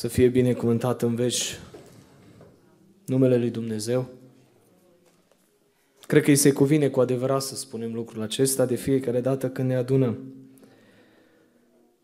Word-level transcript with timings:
Să 0.00 0.08
fie 0.08 0.28
binecuvântat 0.28 1.02
în 1.02 1.14
veci 1.14 1.58
numele 3.06 3.36
Lui 3.36 3.50
Dumnezeu. 3.50 4.08
Cred 6.06 6.22
că 6.22 6.30
îi 6.30 6.36
se 6.36 6.52
cuvine 6.52 6.88
cu 6.88 7.00
adevărat 7.00 7.42
să 7.42 7.54
spunem 7.54 7.94
lucrul 7.94 8.22
acesta 8.22 8.66
de 8.66 8.74
fiecare 8.74 9.20
dată 9.20 9.48
când 9.48 9.68
ne 9.68 9.76
adunăm. 9.76 10.18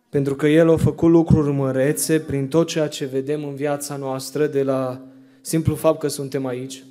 Pentru 0.09 0.35
că 0.35 0.47
El 0.47 0.71
a 0.71 0.77
făcut 0.77 1.11
lucruri 1.11 1.53
mărețe 1.53 2.21
prin 2.21 2.48
tot 2.48 2.67
ceea 2.67 2.89
ce 2.89 3.05
vedem 3.05 3.45
în 3.45 3.55
viața 3.55 3.97
noastră, 3.97 4.47
de 4.47 4.63
la 4.63 5.07
simplu 5.41 5.75
fapt 5.75 5.99
că 5.99 6.09
suntem 6.09 6.47
aici. 6.47 6.85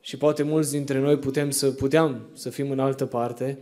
Și 0.00 0.16
poate 0.16 0.42
mulți 0.42 0.70
dintre 0.70 0.98
noi 0.98 1.18
putem 1.18 1.50
să, 1.50 1.70
puteam 1.70 2.20
să 2.32 2.50
fim 2.50 2.70
în 2.70 2.78
altă 2.78 3.06
parte, 3.06 3.58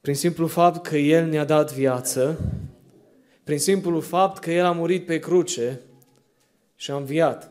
prin 0.00 0.14
simplu 0.14 0.46
fapt 0.46 0.86
că 0.86 0.96
El 0.96 1.28
ne-a 1.28 1.44
dat 1.44 1.74
viață, 1.74 2.38
prin 3.44 3.58
simplu 3.58 4.00
fapt 4.00 4.38
că 4.38 4.50
El 4.50 4.64
a 4.64 4.72
murit 4.72 5.06
pe 5.06 5.18
cruce 5.18 5.80
și 6.76 6.90
a 6.90 6.96
înviat. 6.96 7.50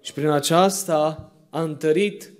Și 0.00 0.12
prin 0.12 0.28
aceasta 0.28 1.32
a 1.50 1.62
întărit 1.62 2.32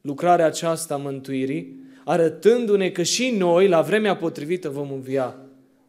lucrarea 0.00 0.46
aceasta 0.46 0.94
a 0.94 0.96
mântuirii, 0.96 1.82
arătându-ne 2.04 2.90
că 2.90 3.02
și 3.02 3.30
noi, 3.30 3.68
la 3.68 3.82
vremea 3.82 4.16
potrivită, 4.16 4.68
vom 4.68 4.92
învia 4.92 5.36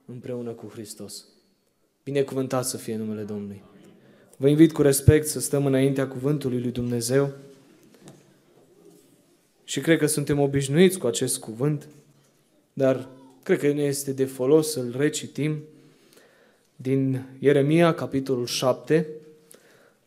împreună 0.06 0.52
cu 0.52 0.70
Hristos. 0.72 1.26
Binecuvântat 2.04 2.66
să 2.66 2.78
fie 2.78 2.96
numele 2.96 3.22
Domnului. 3.22 3.64
Vă 4.38 4.48
invit 4.48 4.72
cu 4.72 4.82
respect 4.82 5.28
să 5.28 5.40
stăm 5.40 5.66
înaintea 5.66 6.08
cuvântului 6.08 6.62
lui 6.62 6.72
Dumnezeu 6.72 7.32
și 9.64 9.80
cred 9.80 9.98
că 9.98 10.06
suntem 10.06 10.40
obișnuiți 10.40 10.98
cu 10.98 11.08
acest 11.08 11.39
cuvânt, 11.39 11.88
dar 12.73 13.08
cred 13.44 13.60
că 13.60 13.72
ne 13.72 13.84
este 13.84 14.12
de 14.12 14.26
folos 14.26 14.72
să-l 14.72 14.95
recitim 14.98 15.64
din 16.76 17.26
Ieremia, 17.40 17.94
capitolul 17.94 18.45
7, 18.45 19.08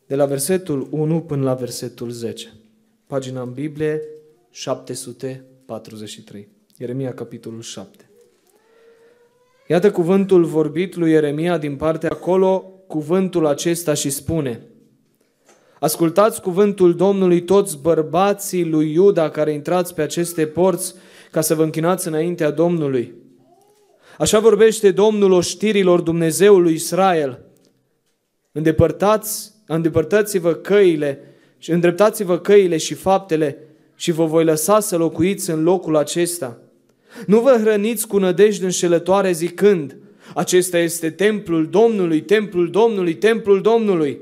de 0.07 0.15
la 0.15 0.25
versetul 0.25 0.89
1 0.91 1.21
până 1.21 1.43
la 1.43 1.55
versetul 1.55 2.11
10. 2.11 2.53
Pagina 3.07 3.43
în 3.43 3.53
Biblie 3.53 4.03
743. 4.51 6.49
Ieremia, 6.77 7.15
capitolul 7.15 7.63
7. 7.63 8.11
Iată 9.67 9.91
cuvântul 9.91 10.45
vorbit 10.45 10.95
lui 10.97 11.11
Ieremia 11.11 11.59
din 11.59 11.77
partea 11.77 12.11
acolo, 12.13 12.59
cuvântul 12.87 13.47
acesta 13.47 13.95
și 13.95 14.11
spune 14.11 14.63
Ascultați 15.81 16.43
cuvântul 16.43 16.95
Domnului 16.95 17.43
toți 17.43 17.79
bărbații 17.79 18.65
lui 18.65 18.93
Iuda 18.93 19.31
care 19.31 19.53
intrați 19.53 19.95
pe 19.95 20.03
aceste 20.03 20.47
porți 20.47 20.95
ca 21.31 21.41
să 21.41 21.55
vă 21.55 21.63
închinați 21.63 22.09
înaintea 22.09 22.51
Domnului. 22.51 23.15
Așa 24.19 24.39
vorbește 24.39 24.91
Domnul 24.91 25.33
oștirilor 25.33 26.01
Dumnezeului 26.01 26.73
Israel. 26.73 27.41
Îndepărtați, 28.53 29.53
îndepărtați-vă 29.67 30.55
căile 30.55 31.21
și 31.59 31.71
îndreptați-vă 31.71 32.39
căile 32.39 32.77
și 32.77 32.95
faptele 32.95 33.57
și 33.97 34.11
vă 34.13 34.25
voi 34.25 34.45
lăsa 34.45 34.81
să 34.81 34.97
locuiți 34.97 35.51
în 35.51 35.63
locul 35.63 35.97
acesta. 35.97 36.59
Nu 37.27 37.41
vă 37.41 37.59
hrăniți 37.61 38.07
cu 38.07 38.19
nădejde 38.19 38.65
înșelătoare 38.65 39.33
zicând, 39.33 39.97
acesta 40.35 40.79
este 40.79 41.11
templul 41.11 41.67
Domnului, 41.67 42.21
templul 42.21 42.71
Domnului, 42.71 43.15
templul 43.15 43.61
Domnului. 43.61 44.19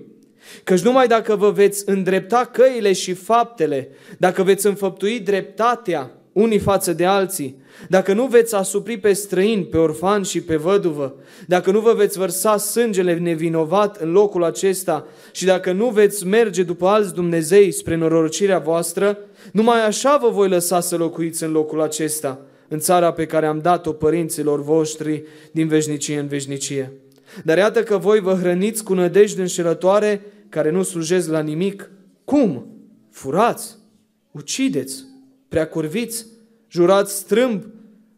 Căci 0.65 0.81
numai 0.81 1.07
dacă 1.07 1.37
vă 1.37 1.51
veți 1.51 1.89
îndrepta 1.89 2.51
căile 2.53 2.93
și 2.93 3.13
faptele, 3.13 3.89
dacă 4.19 4.43
veți 4.43 4.67
înfăptui 4.67 5.21
dreptatea 5.21 6.11
unii 6.37 6.59
față 6.59 6.93
de 6.93 7.05
alții, 7.05 7.57
dacă 7.89 8.13
nu 8.13 8.27
veți 8.27 8.55
asupri 8.55 8.99
pe 8.99 9.13
străini, 9.13 9.65
pe 9.65 9.77
orfan 9.77 10.23
și 10.23 10.41
pe 10.41 10.57
văduvă, 10.57 11.15
dacă 11.47 11.71
nu 11.71 11.81
vă 11.81 11.93
veți 11.93 12.19
vărsa 12.19 12.57
sângele 12.57 13.15
nevinovat 13.15 14.01
în 14.01 14.13
locul 14.13 14.45
acesta 14.45 15.07
și 15.33 15.45
dacă 15.45 15.73
nu 15.73 15.89
veți 15.89 16.27
merge 16.27 16.63
după 16.63 16.87
alți 16.87 17.15
Dumnezei 17.15 17.73
spre 17.73 17.97
norocirea 17.97 18.59
voastră, 18.59 19.19
numai 19.53 19.87
așa 19.87 20.19
vă 20.23 20.29
voi 20.29 20.49
lăsa 20.49 20.81
să 20.81 20.97
locuiți 20.97 21.45
în 21.45 21.53
locul 21.53 21.81
acesta, 21.81 22.41
în 22.69 22.79
țara 22.79 23.13
pe 23.13 23.27
care 23.27 23.47
am 23.47 23.59
dat-o 23.59 23.93
părinților 23.93 24.63
voștri 24.63 25.23
din 25.53 25.69
veșnicie 25.69 26.19
în 26.19 26.27
veșnicie. 26.27 26.93
Dar 27.45 27.59
iată 27.59 27.83
că 27.83 27.99
voi 27.99 28.21
vă 28.21 28.35
hrăniți 28.35 28.85
cu 28.85 28.95
nădejde 28.95 29.41
înșelătoare 29.41 30.23
care 30.49 30.71
nu 30.71 30.83
slujesc 30.83 31.29
la 31.31 31.41
nimic. 31.41 31.91
Cum? 32.25 32.67
Furați, 33.11 33.77
ucideți, 34.31 35.06
preacurviți, 35.49 36.27
jurați 36.69 37.17
strâmb, 37.17 37.65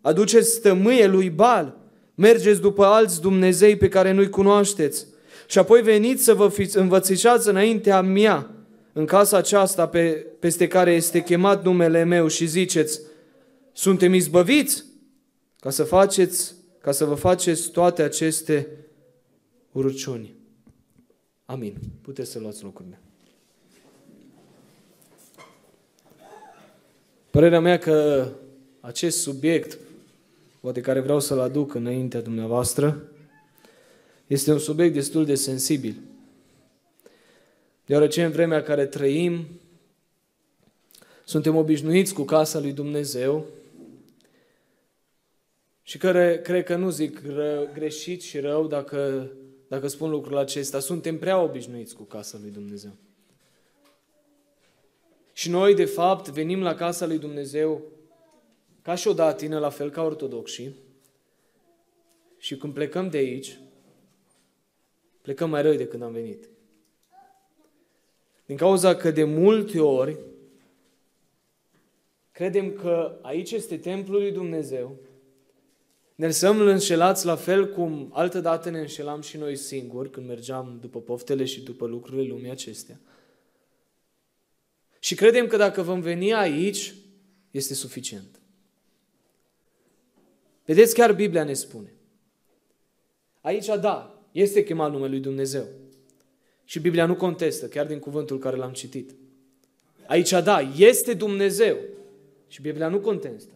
aduceți 0.00 0.50
stămâie 0.50 1.06
lui 1.06 1.30
Bal, 1.30 1.76
mergeți 2.14 2.60
după 2.60 2.84
alți 2.84 3.20
Dumnezei 3.20 3.76
pe 3.76 3.88
care 3.88 4.12
nu-i 4.12 4.30
cunoașteți 4.30 5.06
și 5.46 5.58
apoi 5.58 5.82
veniți 5.82 6.24
să 6.24 6.34
vă 6.34 6.48
fiți 6.48 6.76
învățișați 6.76 7.48
înaintea 7.48 8.00
mea, 8.00 8.50
în 8.92 9.06
casa 9.06 9.36
aceasta 9.36 9.88
pe, 9.88 10.26
peste 10.38 10.66
care 10.66 10.92
este 10.92 11.22
chemat 11.22 11.64
numele 11.64 12.04
meu 12.04 12.26
și 12.26 12.46
ziceți, 12.46 13.00
suntem 13.72 14.14
izbăviți 14.14 14.84
ca 15.60 15.70
să 15.70 15.84
faceți, 15.84 16.54
ca 16.80 16.92
să 16.92 17.04
vă 17.04 17.14
faceți 17.14 17.70
toate 17.70 18.02
aceste 18.02 18.68
urăciuni. 19.72 20.34
Amin. 21.44 21.74
Puteți 22.02 22.30
să 22.30 22.38
luați 22.38 22.62
locurile. 22.62 23.00
Părerea 27.38 27.60
mea 27.60 27.78
că 27.78 28.28
acest 28.81 29.21
subiect, 29.21 29.78
poate 30.60 30.81
care 30.81 31.00
vreau 31.00 31.21
să-l 31.21 31.41
aduc 31.41 31.75
înaintea 31.75 32.21
dumneavoastră, 32.21 33.03
este 34.26 34.53
un 34.53 34.59
subiect 34.59 34.94
destul 34.94 35.25
de 35.25 35.34
sensibil. 35.34 36.00
Deoarece 37.87 38.25
în 38.25 38.31
vremea 38.31 38.62
care 38.62 38.87
trăim, 38.87 39.47
suntem 41.25 41.56
obișnuiți 41.56 42.15
cu 42.15 42.22
casa 42.22 42.60
lui 42.60 42.72
Dumnezeu 42.72 43.47
și 45.82 45.99
care 45.99 46.41
cred 46.41 46.65
că 46.65 46.76
nu 46.76 46.91
zic 46.91 47.20
ră, 47.26 47.69
greșit 47.75 48.22
și 48.22 48.38
rău 48.38 48.66
dacă, 48.66 49.31
dacă 49.69 49.87
spun 49.87 50.10
lucrul 50.10 50.37
acesta. 50.37 50.81
Suntem 50.81 51.19
prea 51.19 51.43
obișnuiți 51.43 51.94
cu 51.94 52.03
casa 52.03 52.38
lui 52.43 52.50
Dumnezeu. 52.50 52.93
Și 55.38 55.50
noi, 55.50 55.75
de 55.75 55.84
fapt, 55.84 56.28
venim 56.28 56.62
la 56.62 56.75
casa 56.75 57.06
lui 57.06 57.19
Dumnezeu 57.19 57.82
ca 58.82 58.94
și 58.94 59.09
o 59.09 59.12
datină, 59.12 59.59
la 59.59 59.69
fel 59.69 59.91
ca 59.91 60.03
ortodoxii, 60.03 60.76
și 62.38 62.56
când 62.56 62.75
plecăm 62.75 63.10
de 63.10 63.16
aici, 63.16 63.60
plecăm 65.22 65.50
mai 65.50 65.62
răi 65.62 65.76
de 65.76 65.87
când 65.87 66.03
am 66.03 66.12
venit. 66.12 66.49
Din 68.47 68.56
cauza 68.56 68.97
că 68.97 69.10
de 69.10 69.25
multe 69.25 69.81
ori 69.81 70.19
credem 72.32 72.72
că 72.72 73.19
aici 73.22 73.50
este 73.50 73.76
templul 73.76 74.20
lui 74.20 74.32
Dumnezeu, 74.32 74.97
ne 76.15 76.26
lăsăm 76.26 76.60
înșelați 76.60 77.26
la 77.26 77.37
fel 77.37 77.69
cum 77.69 78.10
altă 78.12 78.41
dată 78.41 78.70
ne 78.70 78.78
înșelam 78.78 79.20
și 79.20 79.37
noi 79.37 79.56
singuri 79.56 80.10
când 80.10 80.26
mergeam 80.26 80.78
după 80.81 81.00
poftele 81.00 81.44
și 81.44 81.62
după 81.62 81.87
lucrurile 81.87 82.28
lumii 82.28 82.50
acestea. 82.50 83.00
Și 85.08 85.14
credem 85.14 85.46
că 85.46 85.56
dacă 85.56 85.82
vom 85.82 86.00
veni 86.00 86.34
aici, 86.34 86.94
este 87.50 87.74
suficient. 87.74 88.41
Vedeți, 90.64 90.94
chiar 90.94 91.12
Biblia 91.12 91.44
ne 91.44 91.52
spune. 91.52 91.92
Aici, 93.41 93.66
da, 93.66 94.24
este 94.32 94.64
chemat 94.64 94.91
numele 94.91 95.10
lui 95.10 95.20
Dumnezeu. 95.20 95.66
Și 96.64 96.80
Biblia 96.80 97.06
nu 97.06 97.16
contestă, 97.16 97.66
chiar 97.69 97.86
din 97.86 97.98
cuvântul 97.98 98.38
care 98.38 98.56
l-am 98.56 98.72
citit. 98.72 99.14
Aici, 100.06 100.30
da, 100.30 100.60
este 100.76 101.14
Dumnezeu. 101.14 101.78
Și 102.49 102.60
Biblia 102.60 102.88
nu 102.88 103.00
contestă. 103.00 103.52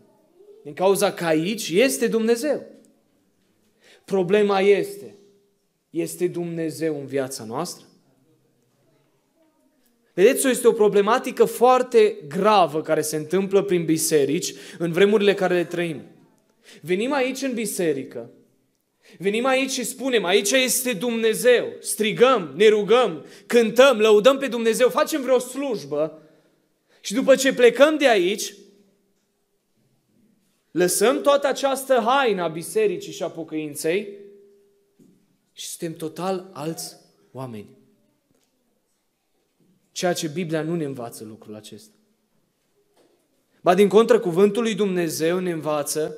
Din 0.63 0.75
cauza 0.75 1.13
că 1.13 1.25
aici 1.25 1.69
este 1.69 2.07
Dumnezeu. 2.07 2.67
Problema 4.05 4.61
este, 4.61 5.15
este 5.91 6.29
Dumnezeu 6.29 7.01
în 7.01 7.07
viața 7.07 7.45
noastră? 7.45 7.87
Vedeți, 10.15 10.49
este 10.49 10.69
o 10.69 10.73
problematică 10.73 11.45
foarte 11.45 12.17
gravă 12.29 12.83
care 12.83 13.01
se 13.01 13.17
întâmplă 13.17 13.63
prin 13.63 13.85
biserici 13.85 14.55
în 14.79 14.93
vremurile 14.93 15.35
care 15.35 15.55
le 15.55 15.65
trăim. 15.65 16.03
Venim 16.81 17.13
aici 17.13 17.43
în 17.43 17.55
biserică, 17.55 18.31
venim 19.19 19.47
aici 19.47 19.71
și 19.71 19.85
spunem, 19.85 20.25
aici 20.25 20.51
este 20.51 20.93
Dumnezeu, 20.93 21.67
strigăm, 21.81 22.53
ne 22.57 22.69
rugăm, 22.69 23.25
cântăm, 23.47 23.99
lăudăm 23.99 24.39
pe 24.39 24.47
Dumnezeu, 24.47 24.89
facem 24.89 25.23
vreo 25.23 25.39
slujbă 25.39 26.23
și 27.01 27.15
după 27.15 27.35
ce 27.35 27.55
plecăm 27.55 27.97
de 27.97 28.09
aici, 28.09 28.55
lăsăm 30.71 31.21
toată 31.21 31.47
această 31.47 32.03
haină 32.07 32.43
a 32.43 32.49
bisericii 32.49 33.13
și 33.13 33.23
a 33.23 33.29
pocăinței 33.29 34.09
și 35.53 35.67
suntem 35.67 35.97
total 35.97 36.51
alți 36.53 36.97
oameni. 37.33 37.82
Ceea 39.93 40.13
ce 40.13 40.29
Biblia 40.29 40.63
nu 40.63 40.75
ne 40.75 40.85
învață 40.85 41.25
lucrul 41.25 41.55
acesta. 41.55 41.95
Ba 43.61 43.75
din 43.75 43.89
contră, 43.89 44.21
cuvântul 44.21 44.63
lui 44.63 44.75
Dumnezeu 44.75 45.39
ne 45.39 45.51
învață 45.51 46.17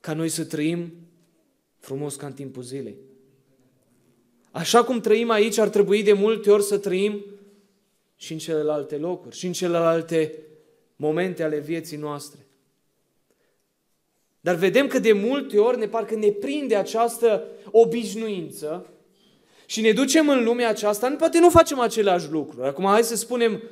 ca 0.00 0.14
noi 0.14 0.28
să 0.28 0.44
trăim 0.44 0.92
frumos 1.78 2.16
ca 2.16 2.26
în 2.26 2.32
timpul 2.32 2.62
zilei. 2.62 2.96
Așa 4.50 4.84
cum 4.84 5.00
trăim 5.00 5.30
aici, 5.30 5.58
ar 5.58 5.68
trebui 5.68 6.02
de 6.02 6.12
multe 6.12 6.50
ori 6.50 6.62
să 6.62 6.78
trăim 6.78 7.24
și 8.16 8.32
în 8.32 8.38
celelalte 8.38 8.96
locuri, 8.96 9.36
și 9.36 9.46
în 9.46 9.52
celelalte 9.52 10.38
momente 10.96 11.42
ale 11.42 11.58
vieții 11.58 11.96
noastre. 11.96 12.46
Dar 14.40 14.54
vedem 14.54 14.86
că 14.86 14.98
de 14.98 15.12
multe 15.12 15.58
ori 15.58 15.78
ne 15.78 15.88
parcă 15.88 16.14
ne 16.14 16.30
prinde 16.30 16.76
această 16.76 17.46
obișnuință 17.70 18.91
și 19.72 19.80
ne 19.80 19.92
ducem 19.92 20.28
în 20.28 20.44
lumea 20.44 20.68
aceasta, 20.68 21.10
poate 21.10 21.38
nu 21.38 21.50
facem 21.50 21.78
același 21.78 22.30
lucru. 22.30 22.64
Acum 22.64 22.84
hai 22.84 23.02
să 23.02 23.16
spunem, 23.16 23.62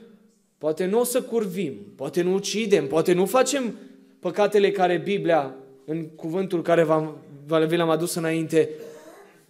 poate 0.59 0.85
nu 0.85 1.01
o 1.01 1.05
să 1.05 1.23
curvim, 1.23 1.75
poate 1.97 2.23
nu 2.23 2.35
ucidem, 2.35 2.87
poate 2.87 3.13
nu 3.13 3.27
facem 3.27 3.79
păcatele 4.19 4.71
care 4.71 4.97
Biblia, 4.97 5.55
în 5.85 6.09
cuvântul 6.09 6.63
care 6.63 6.83
v-am, 6.83 7.17
vi 7.67 7.77
l-am 7.77 7.91
adus 7.91 8.15
înainte, 8.15 8.71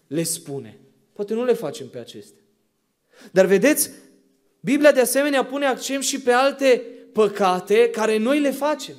le 0.07 0.23
spune. 0.23 0.79
Poate 1.13 1.35
nu 1.35 1.45
le 1.45 1.53
facem 1.53 1.89
pe 1.89 1.99
acestea. 1.99 2.43
Dar 3.31 3.47
vedeți, 3.47 3.91
Biblia 4.61 4.93
de 4.93 5.01
asemenea 5.01 5.45
pune 5.45 5.67
accent 5.67 6.03
și 6.03 6.21
pe 6.21 6.33
alte 6.33 6.83
păcate 7.13 7.91
care 7.91 8.19
noi 8.19 8.41
le 8.41 8.51
facem. 8.51 8.95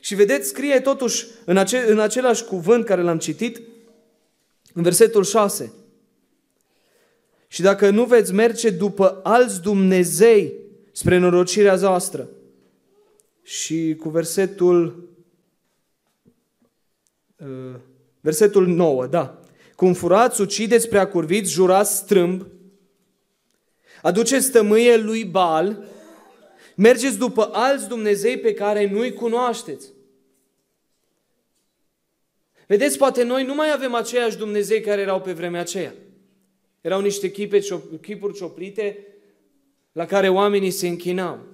Și 0.00 0.14
vedeți, 0.14 0.48
scrie 0.48 0.80
totuși 0.80 1.26
în, 1.44 1.56
ace- 1.56 1.86
în 1.88 1.98
același 1.98 2.44
cuvânt 2.44 2.84
care 2.84 3.02
l-am 3.02 3.18
citit, 3.18 3.60
în 4.72 4.82
versetul 4.82 5.24
6. 5.24 5.72
Și 7.56 7.62
dacă 7.62 7.90
nu 7.90 8.04
veți 8.04 8.32
merge 8.32 8.70
după 8.70 9.20
alți 9.22 9.62
Dumnezei 9.62 10.52
spre 10.92 11.18
norocirea 11.18 11.76
voastră, 11.76 12.28
și 13.42 13.96
cu 14.00 14.08
versetul 14.08 15.08
uh, 17.36 17.74
versetul 18.20 18.66
9, 18.66 19.06
da. 19.06 19.40
Cum 19.76 19.92
furați, 19.92 20.40
ucideți, 20.40 20.88
prea 20.88 21.08
curviți, 21.08 21.52
jurați 21.52 21.96
strâmb, 21.96 22.46
aduceți 24.02 24.50
tămâie 24.50 24.96
lui 24.96 25.24
Bal, 25.24 25.84
mergeți 26.74 27.18
după 27.18 27.50
alți 27.52 27.88
Dumnezei 27.88 28.38
pe 28.38 28.54
care 28.54 28.90
nu-i 28.90 29.12
cunoașteți. 29.12 29.92
Vedeți, 32.66 32.98
poate 32.98 33.22
noi 33.22 33.44
nu 33.44 33.54
mai 33.54 33.72
avem 33.72 33.94
aceiași 33.94 34.36
Dumnezei 34.36 34.80
care 34.80 35.00
erau 35.00 35.20
pe 35.20 35.32
vremea 35.32 35.60
aceea. 35.60 35.94
Erau 36.86 37.00
niște 37.00 37.30
chipe, 37.30 37.58
chipuri 38.00 38.34
cioplite 38.34 39.06
la 39.92 40.06
care 40.06 40.28
oamenii 40.28 40.70
se 40.70 40.88
închinau. 40.88 41.46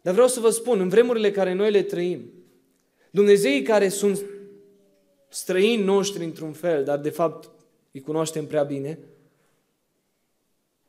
Dar 0.00 0.12
vreau 0.12 0.28
să 0.28 0.40
vă 0.40 0.50
spun, 0.50 0.80
în 0.80 0.88
vremurile 0.88 1.30
care 1.30 1.52
noi 1.52 1.70
le 1.70 1.82
trăim, 1.82 2.32
Dumnezeii 3.10 3.62
care 3.62 3.88
sunt 3.88 4.24
străini 5.28 5.82
noștri 5.82 6.24
într-un 6.24 6.52
fel, 6.52 6.84
dar 6.84 6.98
de 6.98 7.10
fapt 7.10 7.50
îi 7.92 8.00
cunoaștem 8.00 8.46
prea 8.46 8.62
bine, 8.62 8.98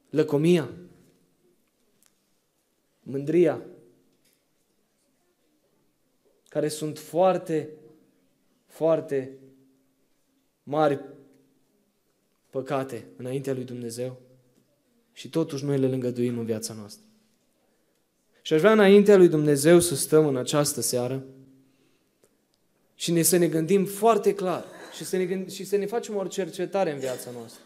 lăcomia, 0.10 0.70
mândria, 3.00 3.66
care 6.48 6.68
sunt 6.68 6.98
foarte, 6.98 7.70
foarte 8.66 9.38
mari 10.64 11.18
păcate 12.50 13.08
înaintea 13.18 13.54
lui 13.54 13.64
Dumnezeu 13.64 14.22
și 15.14 15.30
totuși 15.30 15.66
noi 15.66 15.78
le 15.78 15.88
lângăduim 15.88 16.38
în 16.38 16.46
viața 16.46 16.74
noastră. 16.74 17.04
Și 18.42 18.54
aș 18.54 18.60
vrea 18.60 18.72
înaintea 18.72 19.18
lui 19.18 19.28
Dumnezeu 19.28 19.80
să 19.80 19.96
stăm 19.96 20.28
în 20.28 20.38
această 20.38 20.82
seară 20.82 21.26
și 22.96 23.12
ne, 23.12 23.22
să 23.22 23.38
ne 23.38 23.48
gândim 23.48 23.86
foarte 23.86 24.34
clar 24.34 24.66
și 24.96 25.06
să, 25.06 25.18
ne 25.18 25.26
gândim, 25.26 25.48
și 25.48 25.64
să 25.64 25.76
ne 25.76 25.86
facem 25.86 26.16
o 26.16 26.28
cercetare 26.28 26.92
în 26.92 27.00
viața 27.00 27.32
noastră. 27.32 27.64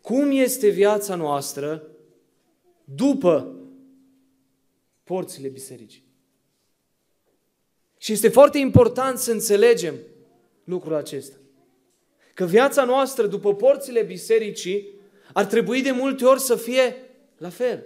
Cum 0.00 0.30
este 0.30 0.68
viața 0.68 1.14
noastră 1.14 1.86
după 2.84 3.56
porțile 5.04 5.48
bisericii? 5.48 6.04
Și 7.98 8.12
este 8.12 8.28
foarte 8.28 8.58
important 8.58 9.18
să 9.18 9.32
înțelegem 9.32 9.94
lucrul 10.64 10.94
acesta. 10.94 11.39
Că 12.40 12.46
viața 12.46 12.84
noastră 12.84 13.26
după 13.26 13.54
porțile 13.54 14.02
bisericii 14.02 14.88
ar 15.32 15.44
trebui 15.44 15.82
de 15.82 15.90
multe 15.90 16.24
ori 16.24 16.40
să 16.40 16.56
fie 16.56 16.96
la 17.36 17.48
fel. 17.48 17.84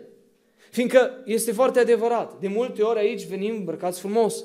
Fiindcă 0.71 1.23
este 1.25 1.53
foarte 1.53 1.79
adevărat. 1.79 2.41
De 2.41 2.49
multe 2.49 2.83
ori 2.83 2.99
aici 2.99 3.27
venim 3.27 3.55
îmbrăcați 3.55 4.01
frumos. 4.01 4.45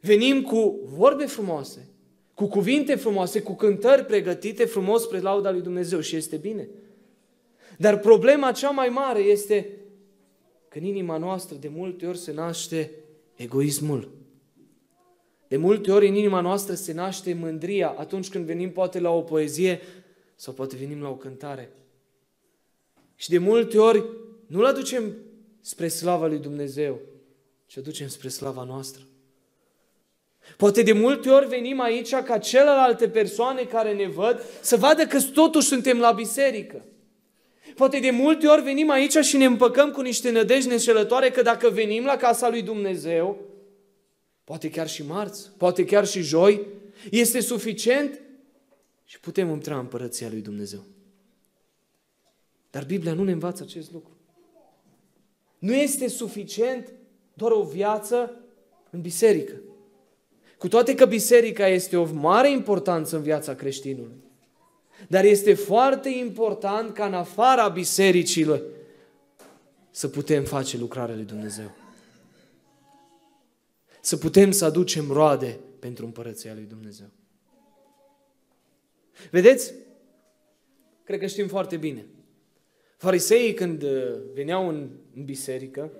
Venim 0.00 0.42
cu 0.42 0.80
vorbe 0.84 1.26
frumoase, 1.26 1.88
cu 2.34 2.46
cuvinte 2.46 2.94
frumoase, 2.94 3.42
cu 3.42 3.52
cântări 3.52 4.04
pregătite 4.04 4.64
frumos 4.64 5.02
spre 5.02 5.20
lauda 5.20 5.50
lui 5.50 5.62
Dumnezeu 5.62 6.00
și 6.00 6.16
este 6.16 6.36
bine. 6.36 6.68
Dar 7.76 7.98
problema 7.98 8.52
cea 8.52 8.70
mai 8.70 8.88
mare 8.88 9.20
este 9.20 9.76
că 10.68 10.78
în 10.78 10.84
inima 10.84 11.16
noastră 11.16 11.56
de 11.60 11.68
multe 11.68 12.06
ori 12.06 12.18
se 12.18 12.32
naște 12.32 12.90
egoismul. 13.34 14.17
De 15.48 15.56
multe 15.56 15.92
ori 15.92 16.08
în 16.08 16.14
inima 16.14 16.40
noastră 16.40 16.74
se 16.74 16.92
naște 16.92 17.34
mândria 17.34 17.94
atunci 17.98 18.28
când 18.28 18.44
venim 18.44 18.70
poate 18.70 19.00
la 19.00 19.10
o 19.10 19.20
poezie 19.20 19.80
sau 20.34 20.52
poate 20.52 20.76
venim 20.76 21.02
la 21.02 21.08
o 21.08 21.16
cântare. 21.16 21.72
Și 23.14 23.28
de 23.28 23.38
multe 23.38 23.78
ori 23.78 24.04
nu-L 24.46 24.64
aducem 24.64 25.16
spre 25.60 25.88
slava 25.88 26.26
lui 26.26 26.38
Dumnezeu, 26.38 27.00
ci 27.66 27.76
aducem 27.76 28.08
spre 28.08 28.28
slava 28.28 28.64
noastră. 28.64 29.02
Poate 30.56 30.82
de 30.82 30.92
multe 30.92 31.28
ori 31.28 31.46
venim 31.46 31.80
aici 31.80 32.14
ca 32.14 32.38
celelalte 32.38 33.08
persoane 33.08 33.62
care 33.62 33.94
ne 33.94 34.06
văd 34.06 34.42
să 34.60 34.76
vadă 34.76 35.06
că 35.06 35.20
totuși 35.20 35.66
suntem 35.66 35.98
la 35.98 36.10
biserică. 36.10 36.84
Poate 37.74 37.98
de 37.98 38.10
multe 38.10 38.46
ori 38.46 38.62
venim 38.62 38.90
aici 38.90 39.16
și 39.16 39.36
ne 39.36 39.44
împăcăm 39.44 39.90
cu 39.90 40.00
niște 40.00 40.30
nădejde 40.30 40.72
înșelătoare 40.72 41.30
că 41.30 41.42
dacă 41.42 41.68
venim 41.68 42.04
la 42.04 42.16
casa 42.16 42.48
lui 42.48 42.62
Dumnezeu, 42.62 43.47
poate 44.48 44.70
chiar 44.70 44.88
și 44.88 45.02
marți, 45.02 45.50
poate 45.56 45.84
chiar 45.84 46.06
și 46.06 46.20
joi, 46.20 46.66
este 47.10 47.40
suficient 47.40 48.20
și 49.04 49.20
putem 49.20 49.48
intra 49.48 49.74
în 49.74 49.80
împărăția 49.80 50.28
lui 50.28 50.40
Dumnezeu. 50.40 50.80
Dar 52.70 52.84
Biblia 52.84 53.12
nu 53.12 53.24
ne 53.24 53.32
învață 53.32 53.62
acest 53.62 53.92
lucru. 53.92 54.16
Nu 55.58 55.74
este 55.74 56.08
suficient 56.08 56.92
doar 57.34 57.50
o 57.50 57.62
viață 57.62 58.40
în 58.90 59.00
biserică. 59.00 59.54
Cu 60.58 60.68
toate 60.68 60.94
că 60.94 61.06
biserica 61.06 61.66
este 61.66 61.96
o 61.96 62.12
mare 62.12 62.50
importanță 62.50 63.16
în 63.16 63.22
viața 63.22 63.54
creștinului. 63.54 64.16
Dar 65.08 65.24
este 65.24 65.54
foarte 65.54 66.08
important 66.08 66.92
ca 66.92 67.06
în 67.06 67.14
afara 67.14 67.68
bisericilor 67.68 68.62
să 69.90 70.08
putem 70.08 70.44
face 70.44 70.78
lucrarea 70.78 71.14
lui 71.14 71.24
Dumnezeu. 71.24 71.77
Să 74.08 74.16
putem 74.16 74.50
să 74.50 74.64
aducem 74.64 75.10
roade 75.10 75.58
pentru 75.78 76.04
împărăția 76.04 76.54
lui 76.54 76.64
Dumnezeu. 76.64 77.06
Vedeți? 79.30 79.74
Cred 81.04 81.18
că 81.18 81.26
știm 81.26 81.48
foarte 81.48 81.76
bine. 81.76 82.06
Fariseii 82.96 83.54
când 83.54 83.82
uh, 83.82 84.14
veneau 84.34 84.68
în, 84.68 84.88
în 85.16 85.24
biserică 85.24 85.90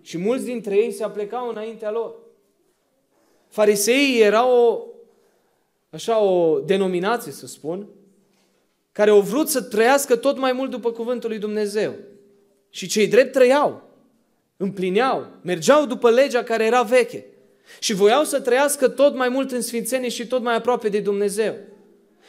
și 0.00 0.18
mulți 0.18 0.44
dintre 0.44 0.76
ei 0.76 0.92
se 0.92 1.04
aplecau 1.04 1.48
înaintea 1.48 1.90
lor. 1.90 2.14
Fariseii 3.48 4.20
erau 4.20 4.50
o, 4.50 4.86
așa 5.90 6.20
o 6.20 6.60
denominație, 6.60 7.32
să 7.32 7.46
spun, 7.46 7.88
care 8.92 9.10
au 9.10 9.20
vrut 9.20 9.48
să 9.48 9.62
trăiască 9.62 10.16
tot 10.16 10.38
mai 10.38 10.52
mult 10.52 10.70
după 10.70 10.92
cuvântul 10.92 11.28
lui 11.28 11.38
Dumnezeu. 11.38 11.94
Și 12.70 12.86
cei 12.86 13.08
drept 13.08 13.32
trăiau, 13.32 13.87
împlineau, 14.58 15.26
mergeau 15.42 15.86
după 15.86 16.10
legea 16.10 16.42
care 16.42 16.64
era 16.64 16.82
veche 16.82 17.24
și 17.80 17.94
voiau 17.94 18.24
să 18.24 18.40
trăiască 18.40 18.88
tot 18.88 19.14
mai 19.14 19.28
mult 19.28 19.50
în 19.50 19.60
sfințenie 19.60 20.08
și 20.08 20.26
tot 20.26 20.42
mai 20.42 20.54
aproape 20.54 20.88
de 20.88 21.00
Dumnezeu. 21.00 21.54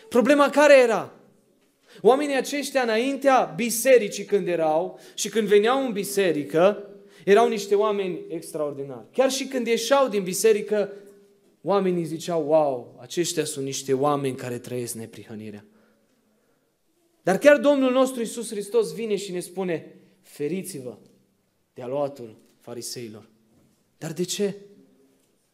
Problema 0.09 0.50
care 0.50 0.79
era? 0.79 1.13
Oamenii 2.01 2.36
aceștia 2.36 2.81
înaintea 2.81 3.53
bisericii 3.55 4.25
când 4.25 4.48
erau 4.48 5.00
și 5.13 5.29
când 5.29 5.48
veneau 5.48 5.86
în 5.86 5.91
biserică, 5.91 6.83
erau 7.25 7.48
niște 7.48 7.75
oameni 7.75 8.19
extraordinari. 8.27 9.05
Chiar 9.13 9.31
și 9.31 9.45
când 9.45 9.67
ieșeau 9.67 10.07
din 10.07 10.24
biserică, 10.24 10.91
oamenii 11.62 12.03
ziceau, 12.03 12.45
wow, 12.48 12.98
aceștia 13.01 13.43
sunt 13.43 13.65
niște 13.65 13.93
oameni 13.93 14.36
care 14.36 14.57
trăiesc 14.57 14.93
neprihănirea. 14.93 15.65
Dar 17.21 17.38
chiar 17.38 17.57
Domnul 17.57 17.91
nostru 17.91 18.21
Isus 18.21 18.50
Hristos 18.50 18.93
vine 18.93 19.15
și 19.15 19.31
ne 19.31 19.39
spune, 19.39 19.95
feriți-vă 20.21 20.98
de 21.79 21.86
aluatul 21.86 22.36
fariseilor. 22.59 23.29
Dar 23.98 24.13
de 24.13 24.24
ce? 24.24 24.55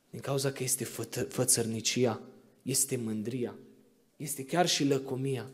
Din 0.10 0.20
cauza 0.20 0.52
că 0.52 0.64
este 0.64 0.84
fățărnicia, 1.30 2.22
este 2.62 2.96
mândria, 2.96 3.56
este 4.18 4.46
chiar 4.46 4.68
și 4.68 4.86
lăcomia. 4.88 5.50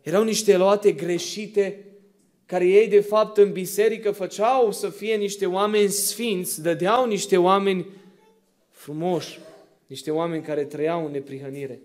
Erau 0.00 0.22
niște 0.22 0.56
luate 0.56 0.92
greșite 0.92 1.84
care 2.46 2.66
ei 2.66 2.88
de 2.88 3.00
fapt 3.00 3.36
în 3.36 3.52
biserică 3.52 4.10
făceau 4.10 4.72
să 4.72 4.88
fie 4.88 5.16
niște 5.16 5.46
oameni 5.46 5.88
sfinți, 5.88 6.62
dădeau 6.62 7.06
niște 7.06 7.36
oameni 7.36 7.86
frumoși, 8.68 9.38
niște 9.86 10.10
oameni 10.10 10.42
care 10.42 10.64
trăiau 10.64 11.06
în 11.06 11.10
neprihănire. 11.10 11.80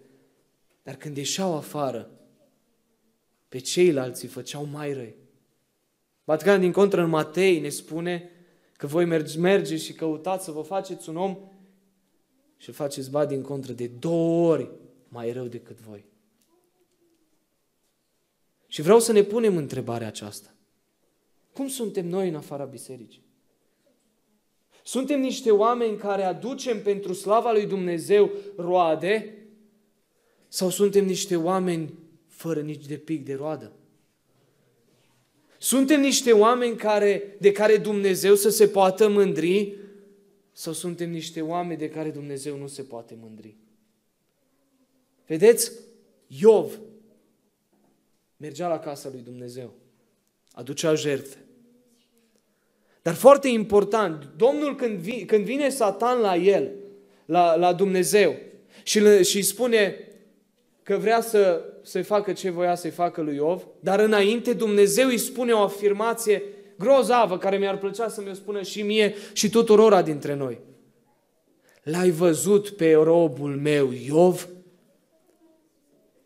Dar 0.84 0.96
când 0.96 1.18
ieșeau 1.18 1.56
afară, 1.56 2.12
pe 3.48 3.60
ceilalți 3.60 4.24
îi 4.24 4.30
făceau 4.30 4.66
mai 4.66 4.94
răi. 4.94 5.16
Vatican 6.26 6.60
din 6.60 6.72
contră 6.72 7.02
în 7.02 7.10
Matei 7.10 7.60
ne 7.60 7.70
spune 7.70 8.30
că 8.78 8.88
voi 8.88 9.06
merge, 9.06 9.40
merge 9.40 9.78
și 9.78 9.94
căutați 9.94 10.46
să 10.46 10.52
vă 10.52 10.62
faceți 10.62 11.10
un 11.10 11.18
om 11.18 11.38
și 12.58 12.72
faceți 12.72 13.12
ba 13.12 13.26
din 13.26 13.42
contră 13.42 13.74
de 13.74 13.88
două 13.88 14.52
ori 14.52 14.72
mai 15.08 15.32
rău 15.32 15.46
decât 15.46 15.80
voi. 15.80 16.06
Și 18.68 18.82
vreau 18.82 19.00
să 19.00 19.12
ne 19.12 19.24
punem 19.24 19.58
întrebarea 19.58 20.08
aceasta. 20.08 20.56
Cum 21.54 21.68
suntem 21.68 22.08
noi 22.08 22.30
în 22.30 22.36
afara 22.36 22.64
bisericii? 22.64 23.24
Suntem 24.84 25.20
niște 25.20 25.52
oameni 25.52 25.98
care 25.98 26.24
aducem 26.24 26.82
pentru 26.82 27.14
slava 27.14 27.52
lui 27.52 27.66
Dumnezeu 27.66 28.32
roade 28.58 29.38
sau 30.48 30.70
suntem 30.70 31.06
niște 31.06 31.36
oameni 31.36 31.94
fără 32.28 32.62
nici 32.62 32.86
de 32.86 32.98
pic 32.98 33.26
de 33.26 33.34
roadă? 33.34 33.72
Suntem 35.66 36.02
niște 36.02 36.32
oameni 36.32 36.76
care, 36.76 37.36
de 37.40 37.52
care 37.52 37.78
Dumnezeu 37.78 38.36
să 38.36 38.50
se 38.50 38.68
poată 38.68 39.10
mândri 39.10 39.78
sau 40.52 40.74
suntem 40.74 41.10
niște 41.10 41.42
oameni 41.42 41.80
de 41.80 41.90
care 41.90 42.10
Dumnezeu 42.10 42.58
nu 42.58 42.68
se 42.68 42.82
poate 42.82 43.18
mândri? 43.22 43.56
Vedeți? 45.28 45.72
Iov 46.28 46.80
mergea 48.38 48.68
la 48.68 48.80
casa 48.80 49.10
lui 49.10 49.22
Dumnezeu, 49.22 49.74
aducea 50.52 50.96
jertfe. 50.96 51.38
Dar 53.02 53.14
foarte 53.14 53.48
important, 53.48 54.30
Domnul 54.38 54.76
când, 54.76 54.98
vi, 54.98 55.26
când 55.26 55.46
vine 55.46 55.70
Satan 55.70 56.20
la 56.20 56.36
el, 56.36 56.72
la, 57.26 57.56
la 57.56 57.74
Dumnezeu, 57.74 58.36
și, 58.84 59.24
și 59.24 59.42
spune 59.42 60.05
că 60.86 60.98
vrea 60.98 61.22
să, 61.22 61.64
să-i 61.82 62.04
facă 62.04 62.34
ce 62.34 62.50
voia 62.50 62.76
să-i 62.76 62.90
facă 62.90 63.22
lui 63.22 63.36
Iov, 63.36 63.68
dar 63.80 64.00
înainte 64.00 64.54
Dumnezeu 64.54 65.08
îi 65.08 65.18
spune 65.18 65.52
o 65.52 65.60
afirmație 65.60 66.44
grozavă 66.78 67.38
care 67.38 67.58
mi-ar 67.58 67.78
plăcea 67.78 68.10
să 68.10 68.22
mi-o 68.22 68.34
spună 68.34 68.62
și 68.62 68.82
mie 68.82 69.16
și 69.34 69.50
tuturora 69.50 70.02
dintre 70.02 70.34
noi. 70.34 70.60
L-ai 71.84 72.10
văzut 72.10 72.70
pe 72.70 72.94
robul 72.94 73.56
meu 73.56 73.92
Iov? 73.92 74.48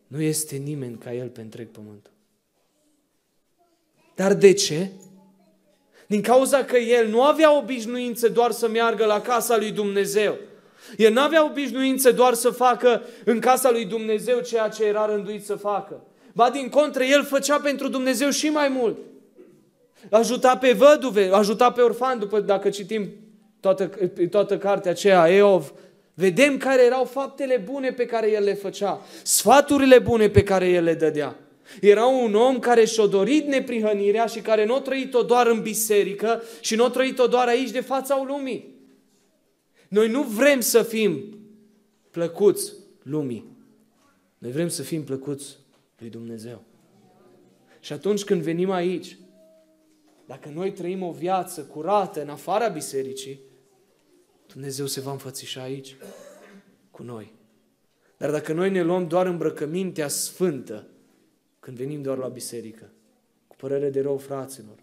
Nu 0.06 0.20
este 0.20 0.56
nimeni 0.56 0.98
ca 0.98 1.12
el 1.12 1.28
pe 1.28 1.40
întreg 1.40 1.68
pământul. 1.68 2.12
Dar 4.14 4.34
de 4.34 4.52
ce? 4.52 4.90
Din 6.06 6.22
cauza 6.22 6.64
că 6.64 6.76
el 6.76 7.08
nu 7.08 7.22
avea 7.22 7.58
obișnuință 7.58 8.28
doar 8.28 8.50
să 8.50 8.68
meargă 8.68 9.04
la 9.04 9.20
casa 9.20 9.56
lui 9.56 9.70
Dumnezeu. 9.70 10.38
El 10.96 11.12
nu 11.12 11.20
avea 11.20 11.44
obișnuință 11.44 12.12
doar 12.12 12.34
să 12.34 12.50
facă 12.50 13.02
în 13.24 13.40
casa 13.40 13.70
lui 13.70 13.84
Dumnezeu 13.84 14.40
ceea 14.40 14.68
ce 14.68 14.84
era 14.84 15.06
rânduit 15.06 15.44
să 15.44 15.54
facă. 15.54 16.00
Ba 16.32 16.50
din 16.50 16.68
contră, 16.68 17.02
el 17.02 17.24
făcea 17.24 17.60
pentru 17.60 17.88
Dumnezeu 17.88 18.30
și 18.30 18.48
mai 18.48 18.68
mult. 18.68 18.96
Ajuta 20.10 20.56
pe 20.56 20.72
văduve, 20.72 21.30
ajuta 21.32 21.72
pe 21.72 21.80
orfan, 21.80 22.18
după 22.18 22.40
dacă 22.40 22.68
citim 22.68 23.08
toată, 23.60 23.90
toată 24.30 24.58
cartea 24.58 24.90
aceea, 24.90 25.28
Eov, 25.28 25.72
vedem 26.14 26.56
care 26.56 26.84
erau 26.84 27.04
faptele 27.04 27.62
bune 27.70 27.92
pe 27.92 28.06
care 28.06 28.30
el 28.30 28.44
le 28.44 28.54
făcea, 28.54 29.00
sfaturile 29.22 29.98
bune 29.98 30.28
pe 30.28 30.42
care 30.42 30.68
el 30.68 30.84
le 30.84 30.94
dădea. 30.94 31.36
Era 31.80 32.06
un 32.06 32.34
om 32.34 32.58
care 32.58 32.84
și-a 32.84 33.06
dorit 33.06 33.46
neprihănirea 33.46 34.26
și 34.26 34.40
care 34.40 34.66
nu 34.66 34.74
a 34.74 34.80
trăit-o 34.80 35.22
doar 35.22 35.46
în 35.46 35.60
biserică 35.60 36.42
și 36.60 36.74
nu 36.74 36.84
a 36.84 36.90
trăit-o 36.90 37.26
doar 37.26 37.48
aici 37.48 37.70
de 37.70 37.80
fața 37.80 38.24
lumii. 38.26 38.79
Noi 39.90 40.08
nu 40.08 40.22
vrem 40.22 40.60
să 40.60 40.82
fim 40.82 41.38
plăcuți 42.10 42.72
lumii. 43.02 43.56
Noi 44.38 44.50
vrem 44.50 44.68
să 44.68 44.82
fim 44.82 45.04
plăcuți 45.04 45.58
lui 45.98 46.08
Dumnezeu. 46.10 46.64
Și 47.80 47.92
atunci 47.92 48.24
când 48.24 48.42
venim 48.42 48.70
aici, 48.70 49.18
dacă 50.26 50.48
noi 50.48 50.72
trăim 50.72 51.02
o 51.02 51.12
viață 51.12 51.62
curată 51.64 52.22
în 52.22 52.28
afara 52.28 52.68
bisericii, 52.68 53.40
Dumnezeu 54.46 54.86
se 54.86 55.00
va 55.00 55.10
înfățișa 55.10 55.62
aici 55.62 55.96
cu 56.90 57.02
noi. 57.02 57.32
Dar 58.16 58.30
dacă 58.30 58.52
noi 58.52 58.70
ne 58.70 58.82
luăm 58.82 59.08
doar 59.08 59.26
îmbrăcămintea 59.26 60.08
sfântă, 60.08 60.86
când 61.60 61.76
venim 61.76 62.02
doar 62.02 62.18
la 62.18 62.28
biserică, 62.28 62.92
cu 63.46 63.56
părere 63.56 63.90
de 63.90 64.00
rău 64.00 64.16
fraților, 64.16 64.78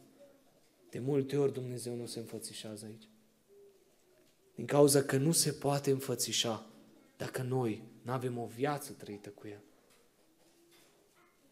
de 0.90 1.00
multe 1.00 1.38
ori 1.38 1.54
Dumnezeu 1.54 1.96
nu 1.96 2.06
se 2.06 2.20
înfățișează 2.20 2.86
aici. 2.86 3.08
Din 4.58 4.66
cauza 4.66 5.04
că 5.04 5.18
nu 5.18 5.32
se 5.32 5.52
poate 5.52 5.92
înfățișa 5.92 6.66
dacă 7.18 7.42
noi 7.42 7.82
nu 8.02 8.12
avem 8.12 8.38
o 8.38 8.50
viață 8.56 8.92
trăită 8.92 9.30
cu 9.30 9.48
El. 9.48 9.62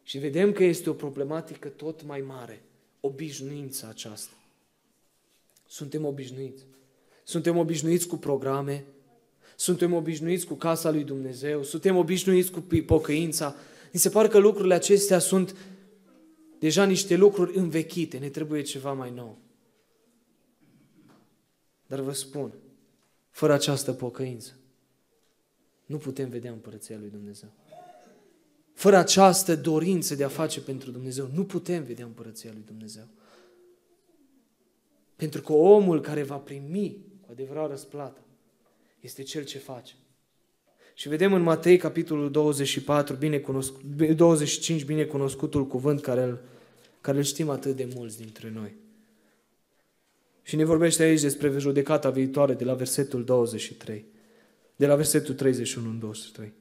Și 0.04 0.18
vedem 0.18 0.52
că 0.52 0.64
este 0.64 0.90
o 0.90 0.94
problematică 0.94 1.68
tot 1.68 2.04
mai 2.04 2.22
mare, 2.22 2.64
obișnuința 3.00 3.88
aceasta. 3.88 4.34
Suntem 5.68 6.06
obișnuiți. 6.06 6.66
Suntem 7.24 7.58
obișnuiți 7.58 8.08
cu 8.08 8.16
programe, 8.16 8.86
suntem 9.56 9.94
obișnuiți 9.94 10.46
cu 10.46 10.54
casa 10.54 10.92
lui 10.92 11.04
Dumnezeu, 11.04 11.64
suntem 11.64 11.98
obișnuiți 11.98 12.52
cu 12.52 12.66
pocăința. 12.86 13.56
Mi 13.94 14.00
se 14.00 14.10
pare 14.10 14.28
că 14.28 14.38
lucrurile 14.38 14.74
acestea 14.74 15.20
sunt 15.20 15.56
deja 16.60 16.86
niște 16.86 17.16
lucruri 17.16 17.58
învechite, 17.58 18.18
ne 18.18 18.30
trebuie 18.30 18.62
ceva 18.62 18.94
mai 18.94 19.12
nou. 19.12 19.38
Dar 21.88 22.00
vă 22.00 22.12
spun, 22.12 22.54
fără 23.36 23.54
această 23.54 23.94
pocăință, 23.94 24.51
nu 25.86 25.98
putem 25.98 26.30
vedea 26.30 26.51
împărăția 26.51 26.98
lui 27.00 27.10
Dumnezeu. 27.10 27.50
Fără 28.74 28.96
această 28.96 29.56
dorință 29.56 30.15
de 30.15 30.24
a 30.24 30.27
face 30.27 30.62
pentru 30.62 30.92
Dumnezeu, 30.92 31.30
nu 31.34 31.46
putem 31.46 31.84
vedea 31.84 32.06
împărăția 32.06 32.51
lui 32.54 32.63
Dumnezeu. 32.65 33.08
Pentru 35.15 35.42
că 35.42 35.54
omul 35.54 36.01
care 36.01 36.24
va 36.24 36.38
primi 36.38 36.98
cu 37.22 37.27
adevărat 37.32 37.70
răsplată 37.70 38.22
este 39.00 39.24
cel 39.24 39.44
ce 39.44 39.58
face. 39.58 39.94
Și 40.94 41.10
vedem 41.10 41.34
în 41.34 41.42
Matei, 41.42 41.77
capitolul 41.77 42.32
24, 42.32 43.15
bine 43.15 43.39
cunoscut, 43.39 43.82
25, 44.15 44.84
bine 44.84 45.04
cunoscutul 45.04 45.68
cuvânt 45.68 46.01
care 46.01 46.24
îl, 46.24 46.39
care 47.01 47.18
îl 47.18 47.24
știm 47.24 47.50
atât 47.50 47.75
de 47.75 47.89
mulți 47.96 48.18
dintre 48.18 48.51
noi. 48.51 48.84
Și 50.48 50.56
ne 50.56 50.64
vorbește 50.64 51.04
aici 51.04 51.22
despre 51.22 51.54
judecata 51.58 52.10
viitoare 52.10 52.54
de 52.54 52.64
la 52.64 52.74
versetul 52.74 53.24
23. 53.24 54.06
De 54.75 54.86
la 54.88 54.96
versetul 54.96 55.34
31 55.34 55.90
în 55.90 56.00
23. 56.00 56.54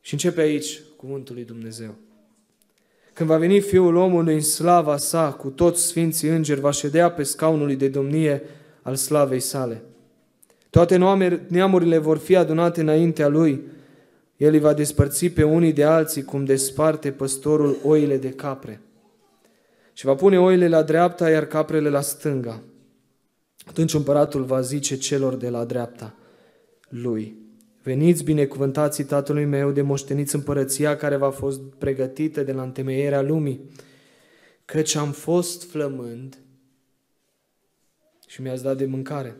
Și 0.00 0.12
începe 0.12 0.40
aici 0.40 0.80
cuvântul 0.96 1.34
lui 1.34 1.44
Dumnezeu. 1.44 1.94
Când 3.12 3.28
va 3.28 3.38
veni 3.38 3.60
Fiul 3.60 3.94
omului 3.94 4.34
în 4.34 4.40
slava 4.40 4.96
sa, 4.96 5.32
cu 5.32 5.48
toți 5.48 5.82
sfinții 5.82 6.28
îngeri, 6.28 6.60
va 6.60 6.70
ședea 6.70 7.10
pe 7.10 7.22
scaunul 7.22 7.76
de 7.76 7.88
domnie 7.88 8.42
al 8.82 8.94
slavei 8.94 9.40
sale. 9.40 9.82
Toate 10.70 10.96
neamurile 11.48 11.98
vor 11.98 12.18
fi 12.18 12.36
adunate 12.36 12.80
înaintea 12.80 13.28
lui. 13.28 13.60
El 14.36 14.52
îi 14.52 14.58
va 14.58 14.72
despărți 14.72 15.26
pe 15.26 15.42
unii 15.42 15.72
de 15.72 15.84
alții, 15.84 16.22
cum 16.22 16.44
desparte 16.44 17.12
păstorul 17.12 17.78
oile 17.82 18.16
de 18.16 18.30
capre. 18.30 18.80
Și 20.00 20.06
va 20.06 20.14
pune 20.14 20.40
oile 20.40 20.68
la 20.68 20.82
dreapta, 20.82 21.30
iar 21.30 21.46
caprele 21.46 21.88
la 21.88 22.00
stânga. 22.00 22.62
Atunci 23.66 23.94
împăratul 23.94 24.44
va 24.44 24.60
zice 24.60 24.96
celor 24.96 25.34
de 25.34 25.48
la 25.48 25.64
dreapta 25.64 26.14
lui, 26.88 27.36
Veniți 27.82 28.24
binecuvântații 28.24 29.04
Tatălui 29.04 29.44
meu 29.44 29.70
de 29.70 29.82
moșteniți 29.82 30.34
împărăția 30.34 30.96
care 30.96 31.16
v-a 31.16 31.30
fost 31.30 31.60
pregătită 31.78 32.42
de 32.42 32.52
la 32.52 32.62
întemeierea 32.62 33.22
lumii, 33.22 33.70
căci 34.64 34.94
am 34.94 35.12
fost 35.12 35.70
flămând 35.70 36.38
și 38.26 38.42
mi-ați 38.42 38.62
dat 38.62 38.76
de 38.76 38.84
mâncare. 38.84 39.36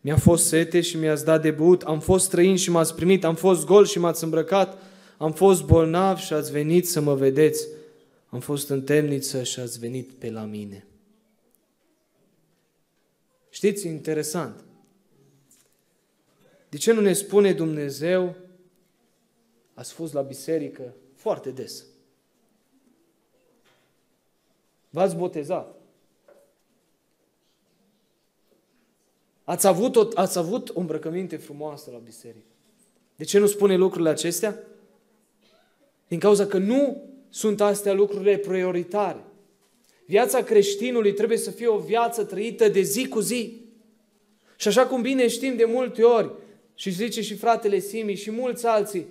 Mi-a 0.00 0.16
fost 0.16 0.46
sete 0.46 0.80
și 0.80 0.96
mi-ați 0.96 1.24
dat 1.24 1.42
de 1.42 1.50
băut, 1.50 1.82
am 1.82 2.00
fost 2.00 2.24
străin 2.24 2.56
și 2.56 2.70
m-ați 2.70 2.94
primit, 2.94 3.24
am 3.24 3.34
fost 3.34 3.64
gol 3.66 3.84
și 3.84 3.98
m-ați 3.98 4.24
îmbrăcat, 4.24 4.78
am 5.18 5.32
fost 5.32 5.64
bolnav 5.64 6.18
și 6.18 6.32
ați 6.32 6.52
venit 6.52 6.88
să 6.88 7.00
mă 7.00 7.14
vedeți, 7.14 7.66
am 8.32 8.40
fost 8.40 8.68
în 8.68 8.84
temniță 8.84 9.42
și 9.42 9.60
ați 9.60 9.78
venit 9.78 10.12
pe 10.12 10.30
la 10.30 10.44
mine. 10.44 10.86
Știți, 13.50 13.86
interesant. 13.86 14.64
De 16.68 16.76
ce 16.76 16.92
nu 16.92 17.00
ne 17.00 17.12
spune 17.12 17.52
Dumnezeu, 17.52 18.36
ați 19.74 19.92
fost 19.92 20.12
la 20.12 20.22
biserică 20.22 20.94
foarte 21.14 21.50
des? 21.50 21.84
V-ați 24.90 25.16
botezat. 25.16 25.74
Ați 29.44 29.66
avut, 29.66 29.96
o, 29.96 30.08
ați 30.14 30.38
avut 30.38 30.68
o 30.68 30.80
îmbrăcăminte 30.80 31.36
frumoasă 31.36 31.90
la 31.90 31.98
biserică. 31.98 32.46
De 33.16 33.24
ce 33.24 33.38
nu 33.38 33.46
spune 33.46 33.76
lucrurile 33.76 34.10
acestea? 34.10 34.58
Din 36.08 36.18
cauza 36.18 36.46
că 36.46 36.58
nu 36.58 37.11
sunt 37.34 37.60
astea 37.60 37.92
lucrurile 37.92 38.36
prioritare. 38.36 39.24
Viața 40.06 40.42
creștinului 40.42 41.12
trebuie 41.12 41.38
să 41.38 41.50
fie 41.50 41.66
o 41.66 41.78
viață 41.78 42.24
trăită 42.24 42.68
de 42.68 42.80
zi 42.80 43.08
cu 43.08 43.20
zi. 43.20 43.60
Și 44.56 44.68
așa 44.68 44.86
cum 44.86 45.02
bine 45.02 45.28
știm 45.28 45.56
de 45.56 45.64
multe 45.64 46.02
ori, 46.02 46.30
și 46.74 46.90
zice 46.90 47.22
și 47.22 47.36
fratele 47.36 47.78
Simi 47.78 48.14
și 48.14 48.30
mulți 48.30 48.66
alții, 48.66 49.06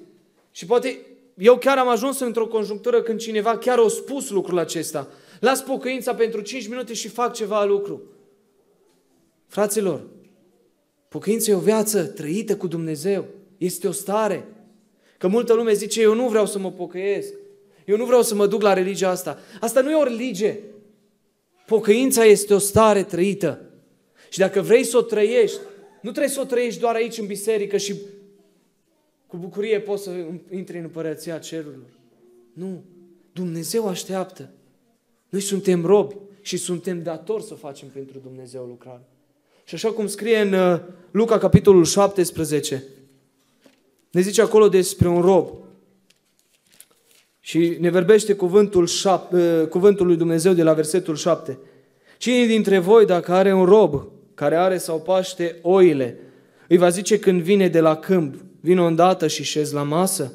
Și 0.51 0.65
poate 0.65 0.99
eu 1.37 1.57
chiar 1.57 1.77
am 1.77 1.87
ajuns 1.87 2.19
într-o 2.19 2.47
conjunctură 2.47 3.01
când 3.01 3.19
cineva 3.19 3.57
chiar 3.57 3.79
a 3.79 3.87
spus 3.87 4.29
lucrul 4.29 4.57
acesta. 4.57 5.07
Las 5.39 5.61
pocăința 5.61 6.15
pentru 6.15 6.41
5 6.41 6.67
minute 6.67 6.93
și 6.93 7.07
fac 7.07 7.33
ceva 7.33 7.65
lucru. 7.65 8.01
Fraților, 9.47 10.07
pocăința 11.07 11.51
e 11.51 11.55
o 11.55 11.59
viață 11.59 12.05
trăită 12.05 12.57
cu 12.57 12.67
Dumnezeu. 12.67 13.25
Este 13.57 13.87
o 13.87 13.91
stare. 13.91 14.47
Că 15.17 15.27
multă 15.27 15.53
lume 15.53 15.73
zice, 15.73 16.01
eu 16.01 16.13
nu 16.13 16.27
vreau 16.27 16.45
să 16.45 16.59
mă 16.59 16.71
pocăiesc. 16.71 17.33
Eu 17.85 17.97
nu 17.97 18.05
vreau 18.05 18.21
să 18.21 18.35
mă 18.35 18.47
duc 18.47 18.61
la 18.61 18.73
religia 18.73 19.09
asta. 19.09 19.39
Asta 19.59 19.81
nu 19.81 19.91
e 19.91 19.95
o 19.95 20.03
religie. 20.03 20.59
Pocăința 21.65 22.23
este 22.23 22.53
o 22.53 22.57
stare 22.57 23.03
trăită. 23.03 23.61
Și 24.29 24.39
dacă 24.39 24.61
vrei 24.61 24.83
să 24.83 24.97
o 24.97 25.01
trăiești, 25.01 25.59
nu 26.01 26.09
trebuie 26.09 26.33
să 26.33 26.39
o 26.39 26.45
trăiești 26.45 26.79
doar 26.79 26.95
aici 26.95 27.17
în 27.17 27.25
biserică 27.25 27.77
și 27.77 27.95
cu 29.27 29.37
bucurie 29.37 29.79
poți 29.79 30.03
să 30.03 30.11
intri 30.51 30.77
în 30.77 30.83
împărăția 30.83 31.37
cerurilor. 31.37 31.89
Nu. 32.53 32.83
Dumnezeu 33.33 33.87
așteaptă. 33.87 34.49
Noi 35.29 35.41
suntem 35.41 35.85
robi 35.85 36.15
și 36.41 36.57
suntem 36.57 37.03
datori 37.03 37.43
să 37.43 37.53
facem 37.53 37.87
pentru 37.87 38.19
Dumnezeu 38.23 38.65
lucrare. 38.65 39.01
Și 39.63 39.75
așa 39.75 39.91
cum 39.91 40.07
scrie 40.07 40.39
în 40.39 40.53
uh, 40.53 40.79
Luca, 41.11 41.37
capitolul 41.37 41.85
17, 41.85 42.83
ne 44.11 44.21
zice 44.21 44.41
acolo 44.41 44.69
despre 44.69 45.07
un 45.07 45.21
rob. 45.21 45.49
Și 47.43 47.77
ne 47.79 47.89
vorbește 47.89 48.33
cuvântul, 48.33 48.87
șap, 48.87 49.33
uh, 49.33 49.67
cuvântul 49.69 50.05
lui 50.05 50.15
Dumnezeu 50.15 50.53
de 50.53 50.63
la 50.63 50.73
versetul 50.73 51.15
7. 51.15 51.57
Cine 52.17 52.45
dintre 52.45 52.77
voi, 52.77 53.05
dacă 53.05 53.31
are 53.31 53.53
un 53.53 53.65
rob 53.65 54.07
care 54.33 54.55
are 54.55 54.77
sau 54.77 55.01
paște 55.01 55.55
oile, 55.61 56.19
îi 56.67 56.77
va 56.77 56.89
zice 56.89 57.19
când 57.19 57.41
vine 57.41 57.67
de 57.67 57.79
la 57.79 57.95
câmp, 57.95 58.35
vină 58.59 58.85
îndată 58.85 59.27
și 59.27 59.43
șez 59.43 59.71
la 59.71 59.83
masă? 59.83 60.33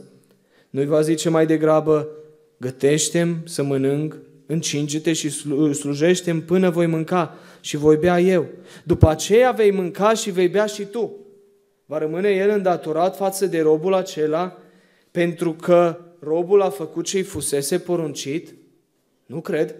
Nu 0.70 0.80
îi 0.80 0.86
va 0.86 1.00
zice 1.00 1.28
mai 1.28 1.46
degrabă, 1.46 2.08
gătește 2.56 3.36
să 3.44 3.62
mănânc, 3.62 4.16
încinge-te 4.46 5.12
și 5.12 5.30
slujește 5.72 6.34
până 6.46 6.70
voi 6.70 6.86
mânca 6.86 7.34
și 7.60 7.76
voi 7.76 7.96
bea 7.96 8.20
eu. 8.20 8.46
După 8.84 9.08
aceea 9.08 9.50
vei 9.50 9.70
mânca 9.70 10.14
și 10.14 10.30
vei 10.30 10.48
bea 10.48 10.66
și 10.66 10.84
tu. 10.84 11.16
Va 11.86 11.98
rămâne 11.98 12.28
el 12.28 12.50
îndatorat 12.50 13.16
față 13.16 13.46
de 13.46 13.60
robul 13.60 13.94
acela 13.94 14.58
pentru 15.10 15.52
că 15.52 15.98
robul 16.26 16.62
a 16.62 16.70
făcut 16.70 17.04
ce-i 17.04 17.22
fusese 17.22 17.78
poruncit? 17.78 18.54
Nu 19.26 19.40
cred. 19.40 19.74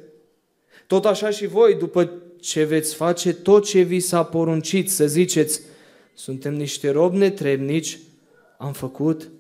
Tot 0.87 1.05
așa 1.05 1.31
și 1.31 1.47
voi, 1.47 1.75
după 1.75 2.13
ce 2.41 2.65
veți 2.65 2.95
face 2.95 3.35
tot 3.35 3.65
ce 3.65 3.81
vi 3.81 4.01
s-a 4.01 4.25
poruncit, 4.25 4.91
să 4.91 5.07
ziceți, 5.07 5.61
suntem 6.15 6.55
niște 6.55 6.91
robi 6.91 7.17
netrebnici, 7.17 7.99
am 8.59 8.73
făcut 8.73 9.31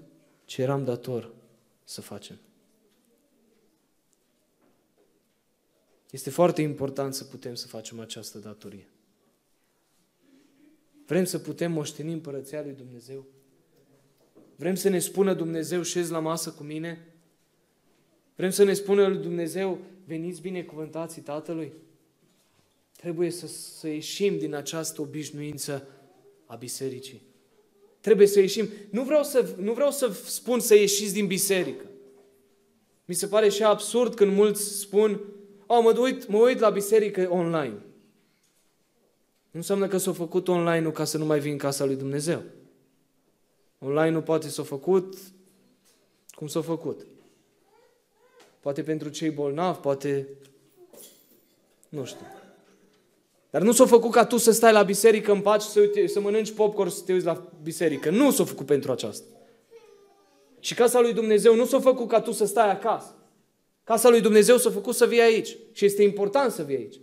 ce 0.45 0.63
eram 0.63 0.85
dator 0.85 1.31
să 1.85 2.01
facem. 2.01 2.39
Este 6.11 6.31
foarte 6.31 6.63
important 6.63 7.15
să 7.15 7.25
putem 7.25 7.55
să 7.55 7.67
facem 7.67 8.01
această 8.01 8.39
datorie. 8.39 8.89
Vrem 11.07 11.25
să 11.25 11.39
putem 11.39 11.73
moșteni 11.73 12.13
împărăția 12.13 12.63
lui 12.63 12.73
Dumnezeu? 12.73 13.27
Vrem 14.57 14.75
să 14.75 14.89
ne 14.89 14.99
spună 14.99 15.35
Dumnezeu, 15.35 15.83
șezi 15.83 16.11
la 16.11 16.19
masă 16.19 16.51
cu 16.51 16.63
mine? 16.63 17.07
Vrem 18.37 18.51
să 18.51 18.65
ne 18.65 18.73
spună 18.73 19.07
lui 19.07 19.19
Dumnezeu, 19.19 19.79
veniți 20.05 20.41
binecuvântații 20.41 21.23
Tatălui? 21.23 21.73
Trebuie 22.97 23.31
să, 23.31 23.47
să 23.47 23.89
ieșim 23.89 24.39
din 24.39 24.55
această 24.55 25.01
obișnuință 25.01 25.89
a 26.47 26.55
bisericii. 26.55 27.23
Trebuie 28.01 28.27
să 28.27 28.41
ieșim. 28.41 28.69
Nu 28.91 29.03
vreau 29.03 29.23
să, 29.23 29.55
nu 29.59 29.73
vreau 29.73 29.91
să 29.91 30.13
spun 30.25 30.61
să 30.61 30.75
ieșiți 30.75 31.13
din 31.13 31.27
biserică. 31.27 31.85
Mi 33.05 33.15
se 33.15 33.27
pare 33.27 33.49
și 33.49 33.63
absurd 33.63 34.15
când 34.15 34.33
mulți 34.33 34.79
spun, 34.79 35.21
oh, 35.67 35.81
mă 35.83 35.99
uit, 35.99 36.29
mă 36.29 36.39
uit 36.39 36.59
la 36.59 36.71
biserică 36.71 37.29
online. 37.31 37.79
Nu 39.51 39.63
înseamnă 39.63 39.89
că 39.89 39.97
s-a 39.97 40.13
făcut 40.13 40.49
online-ul 40.49 40.93
ca 40.93 41.05
să 41.05 41.19
nu 41.19 41.25
mai 41.25 41.41
vin 41.41 41.53
în 41.53 41.59
casa 41.59 41.85
lui 41.85 41.97
Dumnezeu. 41.97 42.43
Online-ul 43.79 44.23
poate 44.23 44.49
s-a 44.49 44.63
făcut 44.63 45.15
cum 46.31 46.47
s-a 46.47 46.61
făcut. 46.61 47.07
Poate 48.61 48.83
pentru 48.83 49.09
cei 49.09 49.31
bolnavi, 49.31 49.79
poate... 49.79 50.29
Nu 51.89 52.05
știu. 52.05 52.27
Dar 53.51 53.63
nu 53.63 53.73
s-a 53.73 53.87
făcut 53.87 54.11
ca 54.11 54.27
tu 54.27 54.37
să 54.37 54.51
stai 54.51 54.73
la 54.73 54.83
biserică 54.83 55.33
în 55.33 55.41
pace, 55.41 55.67
să, 55.67 55.81
uite, 55.81 56.07
să 56.07 56.21
mănânci 56.21 56.53
popcorn, 56.53 56.91
să 56.91 57.03
te 57.03 57.13
uiți 57.13 57.25
la 57.25 57.51
biserică. 57.63 58.11
Nu 58.11 58.31
s-a 58.31 58.45
făcut 58.45 58.67
pentru 58.67 58.93
aceasta. 58.93 59.25
Și 60.61 60.75
casa 60.75 61.01
lui 61.01 61.13
Dumnezeu 61.13 61.55
nu 61.55 61.65
s-a 61.65 61.81
făcut 61.81 62.09
ca 62.09 62.21
tu 62.21 62.33
să 62.33 62.45
stai 62.45 62.71
acasă. 62.71 63.15
Casa 63.85 64.09
lui 64.09 64.21
Dumnezeu 64.21 64.57
s-a 64.57 64.71
făcut 64.71 64.95
să 64.95 65.07
vii 65.07 65.21
aici. 65.21 65.57
Și 65.73 65.85
este 65.85 66.03
important 66.03 66.53
să 66.53 66.63
vii 66.63 66.77
aici. 66.77 67.01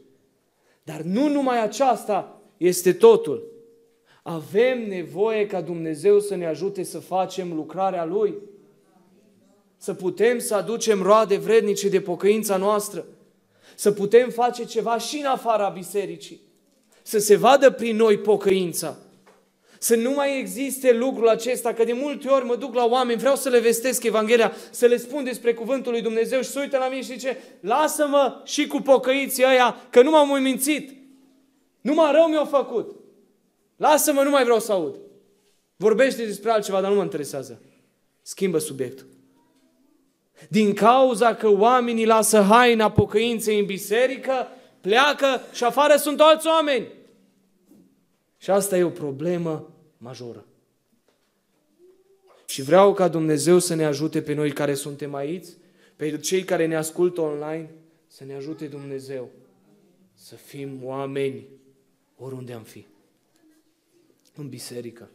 Dar 0.84 1.02
nu 1.02 1.28
numai 1.28 1.62
aceasta 1.62 2.42
este 2.58 2.94
totul. 2.94 3.53
Avem 4.24 4.88
nevoie 4.88 5.48
ca 5.48 5.62
Dumnezeu 5.62 6.20
să 6.20 6.36
ne 6.36 6.46
ajute 6.46 6.84
să 6.84 7.00
facem 7.00 7.54
lucrarea 7.54 8.06
Lui. 8.06 8.34
Să 9.78 9.94
putem 9.94 10.40
să 10.40 10.56
aducem 10.56 11.02
roade 11.02 11.38
vrednice 11.38 11.90
de 11.90 12.02
pocăința 12.02 12.58
noastră. 12.58 13.06
Să 13.76 13.92
putem 13.92 14.30
face 14.30 14.66
ceva 14.66 14.98
și 14.98 15.18
în 15.18 15.26
afara 15.26 15.70
bisericii. 15.70 16.42
Să 17.02 17.20
se 17.20 17.36
vadă 17.36 17.72
prin 17.72 17.96
noi 17.96 18.18
pocăința. 18.18 18.98
Să 19.80 19.96
nu 19.96 20.12
mai 20.12 20.40
existe 20.40 20.94
lucrul 20.94 21.28
acesta, 21.28 21.74
că 21.74 21.84
de 21.84 21.94
multe 21.94 22.28
ori 22.28 22.46
mă 22.46 22.56
duc 22.56 22.74
la 22.74 22.86
oameni, 22.86 23.20
vreau 23.20 23.36
să 23.36 23.50
le 23.50 23.60
vestesc 23.60 24.04
Evanghelia, 24.04 24.54
să 24.72 24.86
le 24.86 24.98
spun 24.98 25.24
despre 25.24 25.54
cuvântul 25.54 25.92
lui 25.92 26.02
Dumnezeu 26.02 26.42
și 26.42 26.50
se 26.50 26.60
uită 26.60 26.78
la 26.78 26.88
mine 26.88 27.02
și 27.02 27.12
zice, 27.12 27.38
lasă-mă 27.60 28.42
și 28.44 28.68
cu 28.68 28.80
pocăiții 28.80 29.46
ăia, 29.46 29.76
că 29.90 30.02
nu 30.02 30.10
m-am 30.10 30.42
mințit. 30.42 30.92
Numai 31.82 32.12
rău 32.12 32.28
mi-au 32.28 32.46
făcut. 32.46 33.03
Lasă-mă, 33.84 34.22
nu 34.22 34.30
mai 34.30 34.44
vreau 34.44 34.60
să 34.60 34.72
aud. 34.72 35.00
Vorbește 35.76 36.26
despre 36.26 36.50
altceva, 36.50 36.82
dar 36.82 36.90
nu 36.90 36.96
mă 36.96 37.04
interesează. 37.04 37.62
Schimbă 38.22 38.58
subiectul. 38.58 39.06
Din 40.50 40.74
cauza 40.74 41.36
că 41.36 41.50
oamenii 41.50 42.06
lasă 42.06 42.42
haina 42.42 42.92
pocăinței 42.92 43.60
în 43.60 43.66
biserică, 43.66 44.48
pleacă 44.82 45.42
și 45.54 45.64
afară 45.64 45.96
sunt 45.96 46.20
alți 46.20 46.48
oameni. 46.48 46.88
Și 48.38 48.50
asta 48.50 48.78
e 48.78 48.84
o 48.84 48.90
problemă 48.90 49.74
majoră. 49.98 50.46
Și 52.46 52.62
vreau 52.62 52.94
ca 52.94 53.08
Dumnezeu 53.08 53.60
să 53.60 53.76
ne 53.76 53.86
ajute 53.86 54.22
pe 54.22 54.34
noi 54.34 54.52
care 54.52 54.74
suntem 54.74 55.14
aici, 55.14 55.48
pe 55.96 56.18
cei 56.18 56.44
care 56.44 56.66
ne 56.66 56.76
ascultă 56.76 57.22
online, 57.22 57.70
să 58.08 58.24
ne 58.24 58.36
ajute 58.36 58.66
Dumnezeu 58.66 59.30
să 60.14 60.36
fim 60.36 60.80
oameni 60.84 61.48
oriunde 62.16 62.54
am 62.54 62.64
fi. 62.64 62.86
În 64.36 64.50
biserică, 64.50 65.10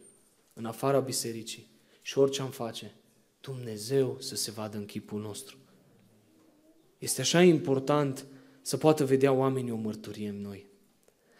în 0.53 0.65
afara 0.65 0.99
bisericii 0.99 1.69
și 2.01 2.17
orice 2.17 2.41
am 2.41 2.49
face, 2.49 2.95
Dumnezeu 3.41 4.17
să 4.19 4.35
se 4.35 4.51
vadă 4.51 4.77
în 4.77 4.85
chipul 4.85 5.21
nostru. 5.21 5.57
Este 6.97 7.21
așa 7.21 7.41
important 7.41 8.25
să 8.61 8.77
poată 8.77 9.05
vedea 9.05 9.31
oamenii 9.31 9.71
o 9.71 9.75
mărturie 9.75 10.29
în 10.29 10.41
noi. 10.41 10.67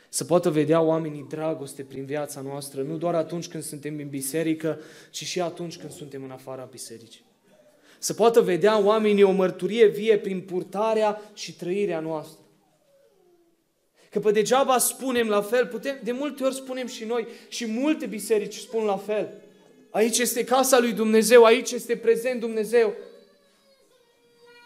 Să 0.10 0.24
poată 0.26 0.50
vedea 0.50 0.82
oamenii 0.82 1.26
dragoste 1.30 1.84
prin 1.84 2.06
viața 2.06 2.42
noastră, 2.42 2.82
nu 2.82 2.98
doar 2.98 3.16
atunci 3.16 3.48
când 3.48 3.64
suntem 3.64 3.98
în 3.98 4.10
biserică, 4.10 4.80
ci 5.12 5.24
și 5.24 5.42
atunci 5.42 5.78
când 5.78 5.92
suntem 5.92 6.24
în 6.24 6.32
afara 6.32 6.64
bisericii. 6.64 7.26
Să 8.00 8.14
poată 8.14 8.42
vedea 8.42 8.84
oamenii 8.84 9.24
o 9.24 9.32
mărturie 9.32 9.88
vie 9.88 10.18
prin 10.18 10.42
purtarea 10.42 11.22
și 11.34 11.56
trăirea 11.56 12.00
noastră. 12.00 12.39
Că 14.10 14.20
pe 14.20 14.32
degeaba 14.32 14.78
spunem 14.78 15.28
la 15.28 15.42
fel, 15.42 15.68
putem, 15.68 16.00
de 16.04 16.12
multe 16.12 16.44
ori 16.44 16.56
spunem 16.56 16.88
și 16.88 17.06
noi, 17.06 17.28
și 17.48 17.66
multe 17.66 18.06
biserici 18.06 18.56
spun 18.56 18.84
la 18.84 18.98
fel. 18.98 19.30
Aici 19.90 20.18
este 20.18 20.44
casa 20.44 20.80
lui 20.80 20.94
Dumnezeu, 20.94 21.44
aici 21.44 21.72
este 21.72 21.96
prezent 21.96 22.40
Dumnezeu. 22.40 22.94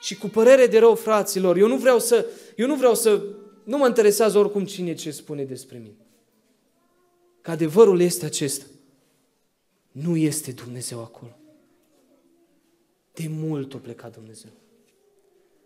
Și 0.02 0.18
cu 0.18 0.28
părere 0.28 0.68
de 0.68 0.80
rău, 0.80 0.96
fraților, 0.96 1.58
eu 1.58 1.68
nu 1.68 1.78
vreau 1.78 2.00
să, 2.00 2.26
eu 2.56 2.68
nu 2.68 2.76
vreau 2.76 2.96
să, 2.96 3.24
nu 3.64 3.78
mă 3.78 3.88
interesează 3.88 4.38
oricum 4.38 4.66
cine 4.66 4.94
ce 4.94 5.12
spune 5.12 5.44
despre 5.44 5.78
mine. 5.78 5.98
Că 7.42 7.52
adevărul 7.52 8.02
este 8.02 8.26
acesta. 8.26 8.66
Nu 9.92 10.18
este 10.18 10.52
Dumnezeu 10.52 11.00
acolo. 11.02 11.38
De 13.14 13.28
mult 13.30 13.74
a 13.74 13.78
plecat 13.78 14.14
Dumnezeu. 14.14 14.52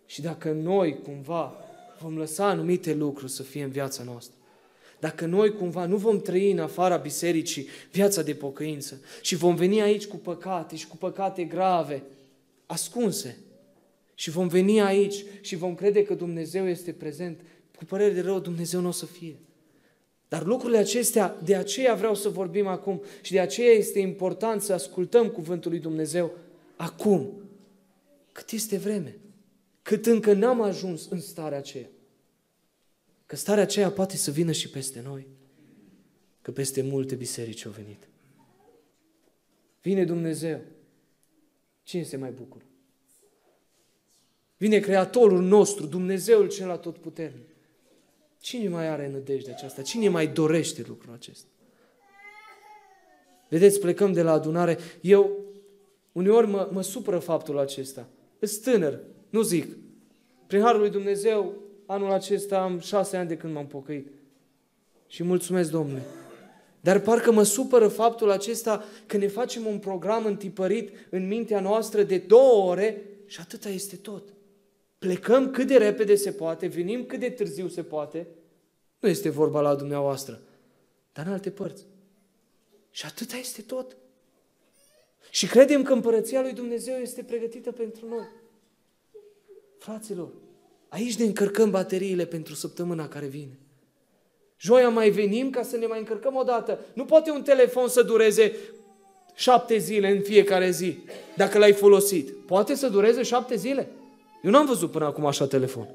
Și 0.05 0.21
dacă 0.21 0.51
noi 0.51 0.99
cumva 1.03 1.57
vom 2.01 2.17
lăsa 2.17 2.47
anumite 2.47 2.93
lucruri 2.93 3.31
să 3.31 3.43
fie 3.43 3.63
în 3.63 3.69
viața 3.69 4.03
noastră, 4.03 4.35
dacă 4.99 5.25
noi 5.25 5.53
cumva 5.53 5.85
nu 5.85 5.97
vom 5.97 6.21
trăi 6.21 6.51
în 6.51 6.59
afara 6.59 6.95
bisericii 6.95 7.67
viața 7.91 8.21
de 8.21 8.33
pocăință 8.33 9.01
și 9.21 9.35
vom 9.35 9.55
veni 9.55 9.81
aici 9.81 10.07
cu 10.07 10.15
păcate 10.15 10.75
și 10.75 10.87
cu 10.87 10.97
păcate 10.97 11.43
grave, 11.43 12.03
ascunse, 12.65 13.37
și 14.15 14.29
vom 14.29 14.47
veni 14.47 14.81
aici 14.81 15.23
și 15.41 15.55
vom 15.55 15.75
crede 15.75 16.03
că 16.03 16.13
Dumnezeu 16.13 16.67
este 16.67 16.91
prezent, 16.91 17.39
cu 17.77 17.85
părere 17.85 18.13
de 18.13 18.21
rău, 18.21 18.39
Dumnezeu 18.39 18.81
nu 18.81 18.87
o 18.87 18.91
să 18.91 19.05
fie. 19.05 19.35
Dar 20.27 20.45
lucrurile 20.45 20.77
acestea, 20.77 21.37
de 21.43 21.55
aceea 21.55 21.93
vreau 21.93 22.15
să 22.15 22.29
vorbim 22.29 22.67
acum 22.67 23.01
și 23.21 23.31
de 23.31 23.39
aceea 23.39 23.71
este 23.71 23.99
important 23.99 24.61
să 24.61 24.73
ascultăm 24.73 25.27
cuvântul 25.27 25.71
lui 25.71 25.79
Dumnezeu, 25.79 26.31
acum, 26.75 27.41
cât 28.31 28.51
este 28.51 28.77
vreme, 28.77 29.17
cât 29.87 30.05
încă 30.05 30.33
n-am 30.33 30.61
ajuns 30.61 31.07
în 31.09 31.19
starea 31.19 31.57
aceea. 31.57 31.87
Că 33.25 33.35
starea 33.35 33.63
aceea 33.63 33.91
poate 33.91 34.15
să 34.17 34.31
vină 34.31 34.51
și 34.51 34.69
peste 34.69 35.01
noi, 35.01 35.27
că 36.41 36.51
peste 36.51 36.81
multe 36.81 37.15
biserici 37.15 37.65
au 37.65 37.71
venit. 37.71 38.07
Vine 39.81 40.05
Dumnezeu. 40.05 40.59
Cine 41.83 42.03
se 42.03 42.17
mai 42.17 42.31
bucură? 42.31 42.63
Vine 44.57 44.79
Creatorul 44.79 45.41
nostru, 45.41 45.85
Dumnezeul 45.85 46.49
cel 46.49 46.69
atotputernic. 46.69 47.49
Cine 48.39 48.67
mai 48.67 48.87
are 48.87 49.09
nădejde 49.09 49.51
aceasta? 49.51 49.81
Cine 49.81 50.09
mai 50.09 50.27
dorește 50.27 50.83
lucrul 50.87 51.13
acesta? 51.13 51.47
Vedeți, 53.49 53.79
plecăm 53.79 54.13
de 54.13 54.21
la 54.21 54.31
adunare. 54.31 54.77
Eu, 55.01 55.45
uneori 56.11 56.47
mă, 56.47 56.69
mă 56.71 56.81
supără 56.81 57.19
faptul 57.19 57.57
acesta. 57.57 58.07
Sunt 58.39 58.63
tânăr, 58.63 59.01
nu 59.37 59.43
zic. 59.43 59.77
Prin 60.47 60.61
Harul 60.61 60.79
lui 60.79 60.89
Dumnezeu, 60.89 61.53
anul 61.85 62.11
acesta 62.11 62.61
am 62.61 62.79
șase 62.79 63.17
ani 63.17 63.27
de 63.27 63.37
când 63.37 63.53
m-am 63.53 63.67
pocăit. 63.67 64.07
Și 65.07 65.23
mulțumesc 65.23 65.71
Domnului. 65.71 66.03
Dar 66.81 66.99
parcă 66.99 67.31
mă 67.31 67.43
supără 67.43 67.87
faptul 67.87 68.31
acesta 68.31 68.83
că 69.05 69.17
ne 69.17 69.27
facem 69.27 69.65
un 69.65 69.79
program 69.79 70.25
întipărit 70.25 70.89
în 71.09 71.27
mintea 71.27 71.59
noastră 71.59 72.03
de 72.03 72.17
două 72.17 72.69
ore 72.69 73.01
și 73.25 73.39
atâta 73.39 73.69
este 73.69 73.95
tot. 73.95 74.33
Plecăm 74.97 75.51
cât 75.51 75.67
de 75.67 75.77
repede 75.77 76.15
se 76.15 76.31
poate, 76.31 76.67
venim 76.67 77.05
cât 77.05 77.19
de 77.19 77.29
târziu 77.29 77.67
se 77.67 77.83
poate. 77.83 78.27
Nu 78.99 79.09
este 79.09 79.29
vorba 79.29 79.61
la 79.61 79.75
dumneavoastră, 79.75 80.41
dar 81.13 81.25
în 81.25 81.31
alte 81.31 81.49
părți. 81.49 81.85
Și 82.91 83.05
atâta 83.05 83.35
este 83.35 83.61
tot. 83.61 83.97
Și 85.29 85.47
credem 85.47 85.83
că 85.83 85.93
împărăția 85.93 86.41
lui 86.41 86.53
Dumnezeu 86.53 86.95
este 86.95 87.23
pregătită 87.23 87.71
pentru 87.71 88.07
noi. 88.07 88.27
Fraților, 89.77 90.29
aici 90.89 91.15
ne 91.15 91.25
încărcăm 91.25 91.69
bateriile 91.69 92.25
pentru 92.25 92.53
săptămâna 92.53 93.07
care 93.07 93.25
vine. 93.25 93.59
Joia 94.59 94.89
mai 94.89 95.09
venim 95.09 95.49
ca 95.49 95.63
să 95.63 95.77
ne 95.77 95.85
mai 95.85 95.99
încărcăm 95.99 96.35
o 96.35 96.43
dată. 96.43 96.79
Nu 96.93 97.05
poate 97.05 97.31
un 97.31 97.41
telefon 97.41 97.87
să 97.87 98.03
dureze 98.03 98.55
șapte 99.35 99.77
zile 99.77 100.09
în 100.09 100.21
fiecare 100.21 100.69
zi, 100.69 100.97
dacă 101.35 101.57
l-ai 101.57 101.73
folosit. 101.73 102.31
Poate 102.31 102.75
să 102.75 102.89
dureze 102.89 103.23
șapte 103.23 103.55
zile? 103.55 103.91
Eu 104.43 104.51
n-am 104.51 104.65
văzut 104.65 104.91
până 104.91 105.05
acum 105.05 105.25
așa 105.25 105.47
telefon. 105.47 105.87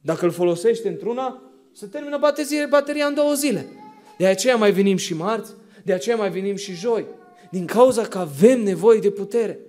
Dacă 0.00 0.24
îl 0.24 0.30
folosești 0.30 0.86
într-una, 0.86 1.42
se 1.72 1.86
termină 1.86 2.18
bateria, 2.18 2.66
bateria 2.70 3.06
în 3.06 3.14
două 3.14 3.32
zile. 3.32 3.66
De 4.18 4.26
aceea 4.26 4.56
mai 4.56 4.72
venim 4.72 4.96
și 4.96 5.14
marți, 5.14 5.52
de 5.84 5.92
aceea 5.92 6.16
mai 6.16 6.30
venim 6.30 6.56
și 6.56 6.72
joi. 6.72 7.06
Din 7.50 7.66
cauza 7.66 8.02
că 8.02 8.18
avem 8.18 8.62
nevoie 8.62 9.00
de 9.00 9.10
putere. 9.10 9.60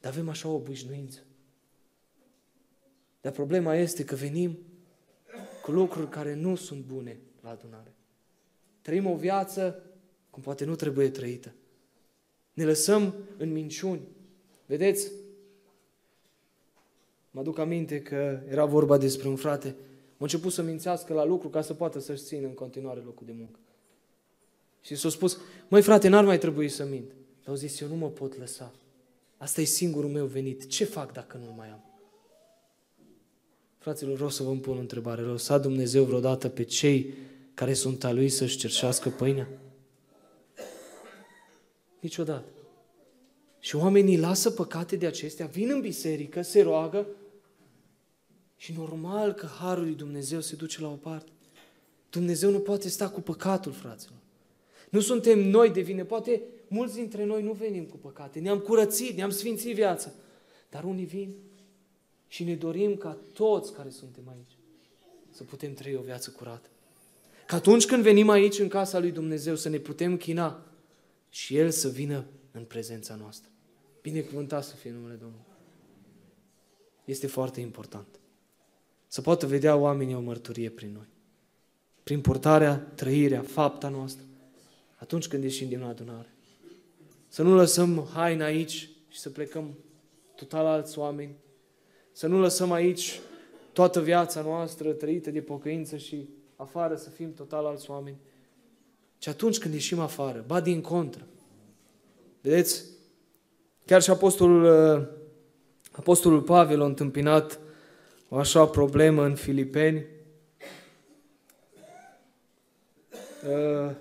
Dar 0.00 0.12
avem 0.12 0.28
așa 0.28 0.48
o 0.48 0.54
obișnuință. 0.54 1.18
Dar 3.20 3.32
problema 3.32 3.74
este 3.74 4.04
că 4.04 4.14
venim 4.14 4.58
cu 5.62 5.70
lucruri 5.70 6.08
care 6.08 6.34
nu 6.34 6.54
sunt 6.54 6.84
bune 6.84 7.18
la 7.42 7.50
adunare. 7.50 7.94
Trăim 8.82 9.06
o 9.06 9.16
viață 9.16 9.82
cum 10.30 10.42
poate 10.42 10.64
nu 10.64 10.74
trebuie 10.74 11.10
trăită. 11.10 11.52
Ne 12.52 12.64
lăsăm 12.64 13.14
în 13.36 13.52
minciuni. 13.52 14.00
Vedeți? 14.66 15.10
Mă 17.30 17.40
aduc 17.40 17.58
aminte 17.58 18.02
că 18.02 18.40
era 18.48 18.64
vorba 18.64 18.98
despre 18.98 19.28
un 19.28 19.36
frate. 19.36 19.68
A 20.12 20.16
început 20.18 20.52
să 20.52 20.62
mințească 20.62 21.12
la 21.12 21.24
lucru 21.24 21.48
ca 21.48 21.62
să 21.62 21.74
poată 21.74 21.98
să-și 21.98 22.22
țină 22.22 22.46
în 22.46 22.54
continuare 22.54 23.00
locul 23.00 23.26
de 23.26 23.32
muncă. 23.32 23.58
Și 24.80 24.94
s-a 24.94 25.08
spus, 25.08 25.38
măi 25.68 25.82
frate, 25.82 26.08
n-ar 26.08 26.24
mai 26.24 26.38
trebui 26.38 26.68
să 26.68 26.84
mint. 26.84 27.08
Dar 27.08 27.48
au 27.48 27.54
zis, 27.54 27.80
eu 27.80 27.88
nu 27.88 27.94
mă 27.94 28.08
pot 28.08 28.38
lăsa. 28.38 28.72
Asta 29.36 29.60
e 29.60 29.64
singurul 29.64 30.10
meu 30.10 30.26
venit. 30.26 30.66
Ce 30.66 30.84
fac 30.84 31.12
dacă 31.12 31.36
nu 31.36 31.54
mai 31.56 31.68
am? 31.68 31.89
Fraților, 33.80 34.14
vreau 34.14 34.30
să 34.30 34.42
vă 34.42 34.52
pun 34.52 34.76
o 34.76 34.80
întrebare. 34.80 35.22
Lăsa 35.22 35.58
Dumnezeu 35.58 36.04
vreodată 36.04 36.48
pe 36.48 36.62
cei 36.62 37.14
care 37.54 37.72
sunt 37.72 38.04
a 38.04 38.12
Lui 38.12 38.28
să-și 38.28 38.56
cerșească 38.56 39.08
pâinea? 39.08 39.48
Niciodată. 42.00 42.48
Și 43.58 43.76
oamenii 43.76 44.18
lasă 44.18 44.50
păcate 44.50 44.96
de 44.96 45.06
acestea, 45.06 45.46
vin 45.46 45.70
în 45.70 45.80
biserică, 45.80 46.42
se 46.42 46.62
roagă 46.62 47.06
și 48.56 48.72
normal 48.76 49.32
că 49.32 49.46
Harul 49.46 49.84
lui 49.84 49.94
Dumnezeu 49.94 50.40
se 50.40 50.56
duce 50.56 50.80
la 50.80 50.88
o 50.88 50.94
parte. 50.94 51.30
Dumnezeu 52.10 52.50
nu 52.50 52.58
poate 52.58 52.88
sta 52.88 53.08
cu 53.08 53.20
păcatul, 53.20 53.72
fraților. 53.72 54.18
Nu 54.90 55.00
suntem 55.00 55.38
noi 55.38 55.70
de 55.70 55.80
vină. 55.80 56.04
Poate 56.04 56.42
mulți 56.68 56.94
dintre 56.94 57.24
noi 57.24 57.42
nu 57.42 57.52
venim 57.52 57.84
cu 57.84 57.96
păcate. 57.96 58.38
Ne-am 58.38 58.58
curățit, 58.58 59.16
ne-am 59.16 59.30
sfințit 59.30 59.74
viața. 59.74 60.12
Dar 60.70 60.84
unii 60.84 61.04
vin 61.04 61.34
și 62.30 62.44
ne 62.44 62.54
dorim 62.54 62.96
ca 62.96 63.18
toți 63.32 63.72
care 63.72 63.90
suntem 63.90 64.28
aici 64.28 64.56
să 65.30 65.44
putem 65.44 65.74
trăi 65.74 65.94
o 65.94 66.02
viață 66.02 66.30
curată. 66.30 66.68
Că 67.46 67.54
atunci 67.54 67.86
când 67.86 68.02
venim 68.02 68.28
aici 68.28 68.58
în 68.58 68.68
casa 68.68 68.98
lui 68.98 69.10
Dumnezeu 69.10 69.56
să 69.56 69.68
ne 69.68 69.78
putem 69.78 70.16
china 70.16 70.66
și 71.28 71.56
El 71.56 71.70
să 71.70 71.88
vină 71.88 72.26
în 72.52 72.64
prezența 72.64 73.14
noastră. 73.14 73.50
Binecuvântat 74.02 74.64
să 74.64 74.74
fie 74.74 74.90
numele 74.90 75.14
Domnului. 75.14 75.44
Este 77.04 77.26
foarte 77.26 77.60
important. 77.60 78.06
Să 79.06 79.20
poată 79.20 79.46
vedea 79.46 79.76
oamenii 79.76 80.14
o 80.14 80.20
mărturie 80.20 80.70
prin 80.70 80.92
noi. 80.92 81.08
Prin 82.02 82.20
portarea, 82.20 82.78
trăirea, 82.78 83.42
fapta 83.42 83.88
noastră. 83.88 84.24
Atunci 84.96 85.28
când 85.28 85.42
ieșim 85.42 85.68
din 85.68 85.82
adunare. 85.82 86.34
Să 87.28 87.42
nu 87.42 87.54
lăsăm 87.54 88.08
haina 88.12 88.44
aici 88.44 88.90
și 89.08 89.18
să 89.18 89.30
plecăm 89.30 89.78
total 90.34 90.66
alți 90.66 90.98
oameni 90.98 91.34
să 92.20 92.26
nu 92.26 92.40
lăsăm 92.40 92.72
aici 92.72 93.20
toată 93.72 94.00
viața 94.00 94.42
noastră 94.42 94.92
trăită 94.92 95.30
de 95.30 95.40
pocăință 95.40 95.96
și 95.96 96.28
afară 96.56 96.96
să 96.96 97.10
fim 97.10 97.34
total 97.34 97.66
alți 97.66 97.90
oameni. 97.90 98.16
Și 99.18 99.28
atunci 99.28 99.58
când 99.58 99.74
ieșim 99.74 99.98
afară, 99.98 100.44
ba 100.46 100.60
din 100.60 100.80
contră. 100.80 101.26
Vedeți? 102.40 102.84
Chiar 103.84 104.02
și 104.02 104.10
apostolul, 104.10 104.64
uh, 104.98 105.06
apostolul 105.92 106.42
Pavel 106.42 106.82
a 106.82 106.84
întâmpinat 106.84 107.60
o 108.28 108.36
așa 108.36 108.66
problemă 108.66 109.24
în 109.24 109.34
Filipeni. 109.34 110.06
Uh, 113.48 113.94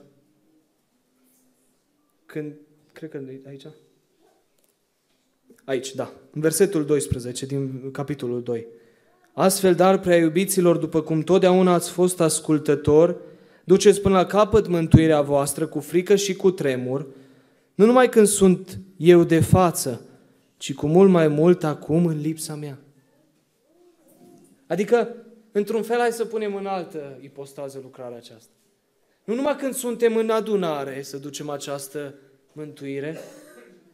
când, 2.26 2.54
cred 2.94 3.10
că 3.10 3.22
aici, 3.48 3.66
Aici, 5.66 5.96
da. 5.96 6.12
În 6.32 6.42
versetul 6.42 6.86
12 6.86 7.46
din 7.46 7.92
capitolul 7.92 8.44
2. 8.44 8.68
Astfel, 9.34 9.76
dar, 9.76 10.00
prea 10.00 10.18
iubiților, 10.18 10.78
după 10.78 11.02
cum 11.02 11.22
totdeauna 11.22 11.74
ați 11.74 11.90
fost 11.90 12.22
ascultători, 12.22 13.16
duceți 13.64 14.02
până 14.02 14.16
la 14.16 14.26
capăt 14.26 14.68
mântuirea 14.68 15.22
voastră 15.22 15.68
cu 15.68 15.80
frică 15.80 16.16
și 16.16 16.36
cu 16.36 16.52
tremur, 16.52 17.08
nu 17.76 17.86
numai 17.86 18.10
când 18.10 18.28
sunt 18.28 18.80
eu 18.98 19.24
de 19.24 19.40
față, 19.40 20.02
ci 20.58 20.74
cu 20.74 20.88
mult 20.88 21.10
mai 21.10 21.28
mult 21.28 21.64
acum 21.64 22.06
în 22.06 22.22
lipsa 22.22 22.56
mea. 22.56 22.78
Adică, 24.68 25.16
într-un 25.52 25.82
fel, 25.82 25.98
hai 25.98 26.12
să 26.12 26.26
punem 26.26 26.56
în 26.56 26.66
altă 26.66 27.18
ipostază 27.22 27.80
lucrarea 27.82 28.18
aceasta. 28.18 28.52
Nu 29.24 29.36
numai 29.36 29.56
când 29.56 29.74
suntem 29.74 30.16
în 30.16 30.30
adunare 30.30 31.02
să 31.02 31.18
ducem 31.18 31.50
această 31.50 32.14
mântuire, 32.52 33.18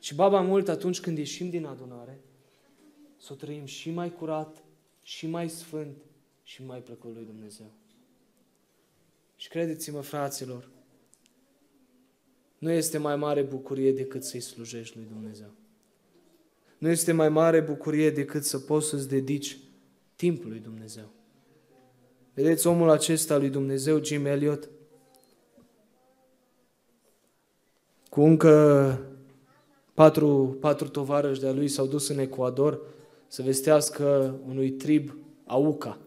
și 0.05 0.15
baba 0.15 0.41
mult 0.41 0.67
atunci 0.67 0.99
când 0.99 1.17
ieșim 1.17 1.49
din 1.49 1.65
adunare, 1.65 2.19
să 3.17 3.33
o 3.33 3.35
trăim 3.35 3.65
și 3.65 3.91
mai 3.91 4.13
curat, 4.13 4.63
și 5.01 5.27
mai 5.27 5.49
sfânt, 5.49 5.97
și 6.43 6.63
mai 6.65 6.79
plăcut 6.79 7.13
lui 7.13 7.25
Dumnezeu. 7.25 7.71
Și 9.35 9.47
credeți-mă, 9.47 10.01
fraților, 10.01 10.69
nu 12.57 12.71
este 12.71 12.97
mai 12.97 13.15
mare 13.15 13.41
bucurie 13.41 13.93
decât 13.93 14.23
să-i 14.23 14.39
slujești 14.39 14.97
lui 14.97 15.05
Dumnezeu. 15.05 15.49
Nu 16.77 16.89
este 16.89 17.11
mai 17.11 17.29
mare 17.29 17.61
bucurie 17.61 18.11
decât 18.11 18.43
să 18.43 18.59
poți 18.59 18.87
să-ți 18.87 19.09
dedici 19.09 19.57
timpul 20.15 20.49
lui 20.49 20.59
Dumnezeu. 20.59 21.09
Vedeți, 22.33 22.67
omul 22.67 22.89
acesta 22.89 23.37
lui 23.37 23.49
Dumnezeu, 23.49 24.03
Jim 24.03 24.25
Elliot, 24.25 24.69
cu 28.09 28.21
încă 28.21 29.14
Patru, 29.95 30.58
patru 30.60 30.89
tovarăși 30.89 31.39
de-a 31.39 31.51
lui 31.51 31.67
s-au 31.67 31.86
dus 31.86 32.08
în 32.08 32.19
Ecuador 32.19 32.81
să 33.27 33.41
vestească 33.41 34.36
unui 34.47 34.71
trib 34.71 35.17
Auca. 35.45 35.99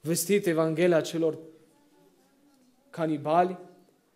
Vestit 0.00 0.46
Evanghelia 0.46 1.00
celor 1.00 1.38
canibali 2.90 3.58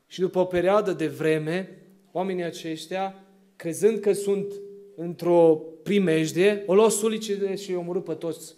și 0.06 0.20
după 0.20 0.38
o 0.38 0.44
perioadă 0.44 0.92
de 0.92 1.06
vreme, 1.06 1.82
oamenii 2.12 2.44
aceștia, 2.44 3.24
crezând 3.56 3.98
că 3.98 4.12
sunt 4.12 4.52
într-o 4.94 5.62
primejdie, 5.82 6.62
o 6.66 6.74
luau 6.74 6.88
sulicide 6.88 7.54
și 7.54 7.70
i-au 7.70 7.80
omorât 7.80 8.04
pe 8.04 8.14
toți 8.14 8.54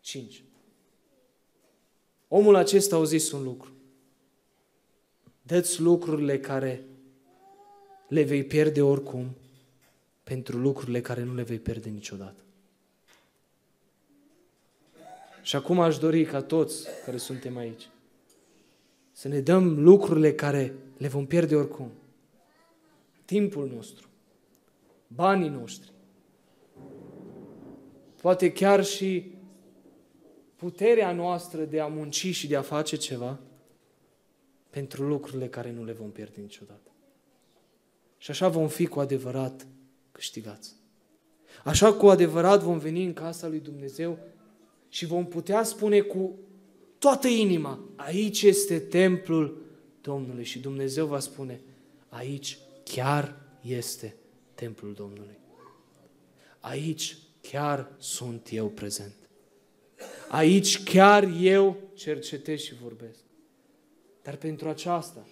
cinci. 0.00 0.44
Omul 2.28 2.54
acesta 2.54 2.96
a 2.96 3.04
zis 3.04 3.32
un 3.32 3.42
lucru. 3.42 3.70
Dă-ți 5.42 5.80
lucrurile 5.80 6.38
care 6.38 6.86
le 8.12 8.22
vei 8.22 8.44
pierde 8.44 8.82
oricum 8.82 9.36
pentru 10.22 10.58
lucrurile 10.58 11.00
care 11.00 11.22
nu 11.22 11.34
le 11.34 11.42
vei 11.42 11.58
pierde 11.58 11.88
niciodată. 11.88 12.42
Și 15.42 15.56
acum 15.56 15.80
aș 15.80 15.98
dori 15.98 16.24
ca 16.24 16.42
toți 16.42 16.86
care 17.04 17.16
suntem 17.16 17.56
aici 17.56 17.88
să 19.12 19.28
ne 19.28 19.40
dăm 19.40 19.82
lucrurile 19.82 20.34
care 20.34 20.74
le 20.96 21.08
vom 21.08 21.26
pierde 21.26 21.56
oricum. 21.56 21.90
Timpul 23.24 23.70
nostru, 23.74 24.08
banii 25.06 25.48
noștri, 25.48 25.92
poate 28.20 28.52
chiar 28.52 28.84
și 28.84 29.34
puterea 30.56 31.12
noastră 31.12 31.64
de 31.64 31.80
a 31.80 31.86
munci 31.86 32.26
și 32.26 32.46
de 32.48 32.56
a 32.56 32.62
face 32.62 32.96
ceva 32.96 33.38
pentru 34.70 35.06
lucrurile 35.06 35.48
care 35.48 35.72
nu 35.72 35.84
le 35.84 35.92
vom 35.92 36.10
pierde 36.10 36.40
niciodată. 36.40 36.91
Și 38.22 38.30
așa 38.30 38.48
vom 38.48 38.68
fi 38.68 38.86
cu 38.86 39.00
adevărat 39.00 39.66
câștigați. 40.12 40.74
Așa 41.64 41.92
cu 41.92 42.06
adevărat 42.06 42.62
vom 42.62 42.78
veni 42.78 43.04
în 43.04 43.12
casa 43.12 43.48
lui 43.48 43.60
Dumnezeu 43.60 44.18
și 44.88 45.06
vom 45.06 45.26
putea 45.26 45.62
spune 45.62 46.00
cu 46.00 46.38
toată 46.98 47.28
inima, 47.28 47.80
aici 47.96 48.42
este 48.42 48.78
templul 48.78 49.62
Domnului 50.00 50.44
și 50.44 50.58
Dumnezeu 50.58 51.06
va 51.06 51.18
spune, 51.18 51.60
aici 52.08 52.58
chiar 52.84 53.36
este 53.60 54.16
templul 54.54 54.92
Domnului. 54.92 55.38
Aici 56.60 57.16
chiar 57.40 57.92
sunt 57.98 58.48
eu 58.50 58.68
prezent. 58.68 59.14
Aici 60.28 60.82
chiar 60.82 61.28
eu 61.40 61.76
cercetez 61.94 62.60
și 62.60 62.74
vorbesc. 62.74 63.20
Dar 64.22 64.36
pentru 64.36 64.68
aceasta, 64.68 65.26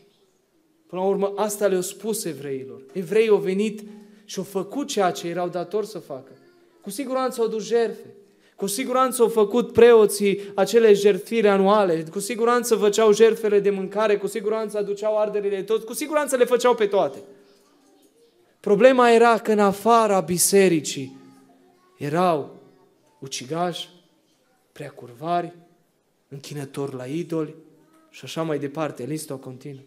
până 0.91 1.03
la 1.03 1.09
urmă, 1.09 1.33
asta 1.37 1.67
le-au 1.67 1.81
spus 1.81 2.25
evreilor. 2.25 2.83
Evreii 2.93 3.29
au 3.29 3.37
venit 3.37 3.83
și 4.25 4.39
au 4.39 4.45
făcut 4.45 4.87
ceea 4.87 5.11
ce 5.11 5.29
erau 5.29 5.49
datori 5.49 5.87
să 5.87 5.99
facă. 5.99 6.33
Cu 6.81 6.91
siguranță 6.91 7.41
au 7.41 7.49
dus 7.49 7.67
jerfe. 7.67 8.15
Cu 8.57 8.67
siguranță 8.67 9.23
au 9.23 9.29
făcut 9.29 9.73
preoții 9.73 10.41
acele 10.55 10.93
jertfiri 10.93 11.49
anuale, 11.49 12.05
cu 12.11 12.19
siguranță 12.19 12.75
făceau 12.77 13.13
jertfele 13.13 13.61
de 13.61 13.71
mâncare, 13.71 14.17
cu 14.17 14.27
siguranță 14.27 14.79
aduceau 14.79 15.19
arderile 15.19 15.63
tot, 15.63 15.85
cu 15.85 15.93
siguranță 15.93 16.37
le 16.37 16.45
făceau 16.45 16.75
pe 16.75 16.87
toate. 16.87 17.19
Problema 18.61 19.11
era 19.11 19.39
că 19.39 19.53
în 19.53 19.59
afara 19.59 20.21
bisericii 20.21 21.17
erau 21.99 22.57
ucigași, 23.19 23.89
prea 24.73 24.91
curvari, 24.91 25.55
închinători 26.29 26.95
la 26.95 27.05
idoli 27.05 27.55
și 28.11 28.21
așa 28.25 28.43
mai 28.43 28.59
departe, 28.59 29.05
lista 29.05 29.35
o 29.35 29.37
continuă. 29.37 29.83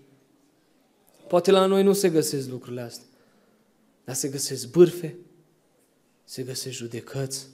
Poate 1.34 1.52
la 1.52 1.66
noi 1.66 1.84
nu 1.84 1.94
se 1.94 2.10
găsesc 2.10 2.50
lucrurile 2.50 2.82
astea, 2.82 3.06
dar 4.04 4.16
se 4.16 4.30
găsesc 4.30 4.72
bârfe, 4.72 5.18
se 6.24 6.44
găsesc 6.44 6.76
judecăți. 6.76 7.48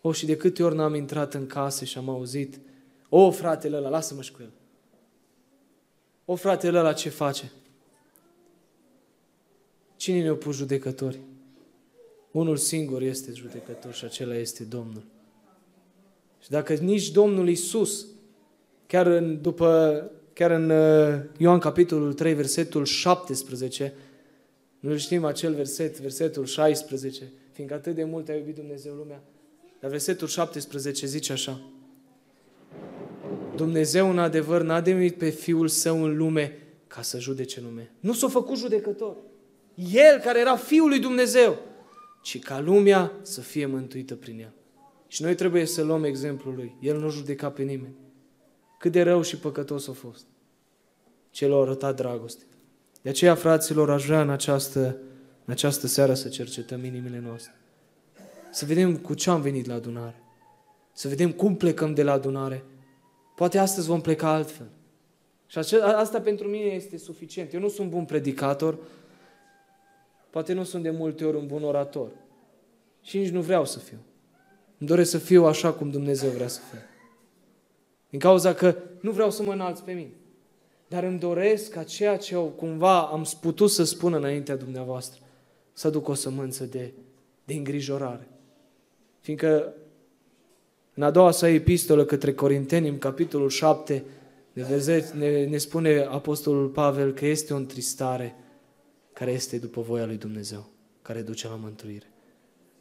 O, 0.00 0.12
și 0.12 0.26
de 0.26 0.36
câte 0.36 0.62
ori 0.62 0.74
n-am 0.74 0.94
intrat 0.94 1.34
în 1.34 1.46
casă 1.46 1.84
și 1.84 1.98
am 1.98 2.08
auzit, 2.08 2.60
o, 3.08 3.30
fratele 3.30 3.76
ăla, 3.76 3.88
lasă-mă 3.88 4.22
și 4.22 4.32
cu 4.32 4.42
el. 4.42 4.52
O, 6.24 6.34
fratele 6.34 6.78
ăla, 6.78 6.92
ce 6.92 7.08
face? 7.08 7.52
Cine 9.96 10.22
ne-a 10.22 10.34
pus 10.34 10.56
judecători? 10.56 11.20
Unul 12.30 12.56
singur 12.56 13.02
este 13.02 13.32
judecător 13.32 13.92
și 13.92 14.04
acela 14.04 14.34
este 14.34 14.64
Domnul. 14.64 15.04
Și 16.40 16.50
dacă 16.50 16.74
nici 16.74 17.10
Domnul 17.10 17.48
Isus, 17.48 18.06
chiar 18.86 19.06
în, 19.06 19.42
după, 19.42 20.10
chiar 20.38 20.50
în 20.50 20.70
uh, 20.70 21.20
Ioan 21.36 21.58
capitolul 21.58 22.12
3, 22.12 22.34
versetul 22.34 22.84
17, 22.84 23.94
nu 24.80 24.96
știm 24.96 25.24
acel 25.24 25.54
verset, 25.54 26.00
versetul 26.00 26.44
16, 26.44 27.32
fiindcă 27.52 27.76
atât 27.76 27.94
de 27.94 28.04
mult 28.04 28.28
a 28.28 28.34
iubit 28.34 28.54
Dumnezeu 28.54 28.94
lumea, 28.94 29.22
dar 29.80 29.90
versetul 29.90 30.26
17 30.26 31.06
zice 31.06 31.32
așa, 31.32 31.60
Dumnezeu 33.56 34.10
în 34.10 34.18
adevăr 34.18 34.62
n-a 34.62 34.80
demit 34.80 35.16
pe 35.16 35.28
Fiul 35.28 35.68
Său 35.68 36.04
în 36.04 36.16
lume 36.16 36.58
ca 36.86 37.02
să 37.02 37.18
judece 37.18 37.60
lume. 37.60 37.90
Nu 38.00 38.12
s-a 38.12 38.28
făcut 38.28 38.56
judecător. 38.56 39.16
El 39.92 40.18
care 40.18 40.40
era 40.40 40.56
Fiul 40.56 40.88
lui 40.88 40.98
Dumnezeu, 40.98 41.58
ci 42.22 42.38
ca 42.38 42.60
lumea 42.60 43.12
să 43.22 43.40
fie 43.40 43.66
mântuită 43.66 44.14
prin 44.14 44.40
El. 44.40 44.52
Și 45.06 45.22
noi 45.22 45.34
trebuie 45.34 45.64
să 45.64 45.82
luăm 45.82 46.04
exemplul 46.04 46.54
Lui. 46.54 46.76
El 46.80 46.98
nu 46.98 47.10
judeca 47.10 47.50
pe 47.50 47.62
nimeni. 47.62 47.94
Cât 48.78 48.92
de 48.92 49.02
rău 49.02 49.22
și 49.22 49.36
păcătos 49.36 49.88
a 49.88 49.92
fost. 49.92 50.26
Ce 51.30 51.46
l-a 51.46 51.56
arătat 51.56 51.96
dragoste. 51.96 52.42
De 53.02 53.08
aceea, 53.08 53.34
fraților, 53.34 53.90
aș 53.90 54.06
vrea 54.06 54.20
în 54.20 54.30
această, 54.30 54.96
în 55.44 55.52
această 55.52 55.86
seară 55.86 56.14
să 56.14 56.28
cercetăm 56.28 56.84
inimile 56.84 57.18
noastre. 57.18 57.52
Să 58.50 58.64
vedem 58.64 58.96
cu 58.96 59.14
ce 59.14 59.30
am 59.30 59.40
venit 59.40 59.66
la 59.66 59.74
adunare. 59.74 60.22
Să 60.92 61.08
vedem 61.08 61.32
cum 61.32 61.56
plecăm 61.56 61.94
de 61.94 62.02
la 62.02 62.12
adunare. 62.12 62.64
Poate 63.36 63.58
astăzi 63.58 63.86
vom 63.86 64.00
pleca 64.00 64.28
altfel. 64.28 64.66
Și 65.46 65.58
asta 65.76 66.20
pentru 66.20 66.48
mine 66.48 66.64
este 66.64 66.98
suficient. 66.98 67.52
Eu 67.52 67.60
nu 67.60 67.68
sunt 67.68 67.90
bun 67.90 68.04
predicator, 68.04 68.78
poate 70.30 70.52
nu 70.52 70.64
sunt 70.64 70.82
de 70.82 70.90
multe 70.90 71.24
ori 71.24 71.36
un 71.36 71.46
bun 71.46 71.62
orator. 71.62 72.08
Și 73.02 73.18
nici 73.18 73.30
nu 73.30 73.40
vreau 73.40 73.64
să 73.64 73.78
fiu. 73.78 73.98
Îmi 74.78 74.88
doresc 74.88 75.10
să 75.10 75.18
fiu 75.18 75.44
așa 75.44 75.72
cum 75.72 75.90
Dumnezeu 75.90 76.30
vrea 76.30 76.48
să 76.48 76.60
fiu. 76.70 76.78
Din 78.10 78.18
cauza 78.18 78.54
că 78.54 78.76
nu 79.00 79.10
vreau 79.10 79.30
să 79.30 79.42
mă 79.42 79.52
înalț 79.52 79.80
pe 79.80 79.92
mine. 79.92 80.12
Dar 80.88 81.02
îmi 81.02 81.18
doresc 81.18 81.70
ca 81.70 81.82
ceea 81.82 82.16
ce 82.16 82.34
eu 82.34 82.44
cumva 82.44 83.00
am 83.00 83.26
putut 83.40 83.70
să 83.70 83.84
spun 83.84 84.12
înaintea 84.12 84.56
dumneavoastră 84.56 85.20
să 85.72 85.86
aduc 85.86 86.08
o 86.08 86.14
sămânță 86.14 86.64
de, 86.64 86.92
de 87.44 87.54
îngrijorare. 87.54 88.28
Fiindcă 89.20 89.74
în 90.94 91.02
a 91.02 91.10
doua 91.10 91.30
sa 91.30 91.48
epistolă 91.48 92.04
către 92.04 92.34
Corinteni, 92.34 92.88
în 92.88 92.98
capitolul 92.98 93.48
7, 93.48 94.04
ne, 95.14 95.44
ne 95.44 95.56
spune 95.56 96.00
Apostolul 96.00 96.68
Pavel 96.68 97.12
că 97.12 97.26
este 97.26 97.54
o 97.54 97.56
întristare 97.56 98.34
care 99.12 99.30
este 99.30 99.58
după 99.58 99.80
voia 99.80 100.06
lui 100.06 100.16
Dumnezeu, 100.16 100.68
care 101.02 101.20
duce 101.20 101.48
la 101.48 101.54
mântuire. 101.54 102.06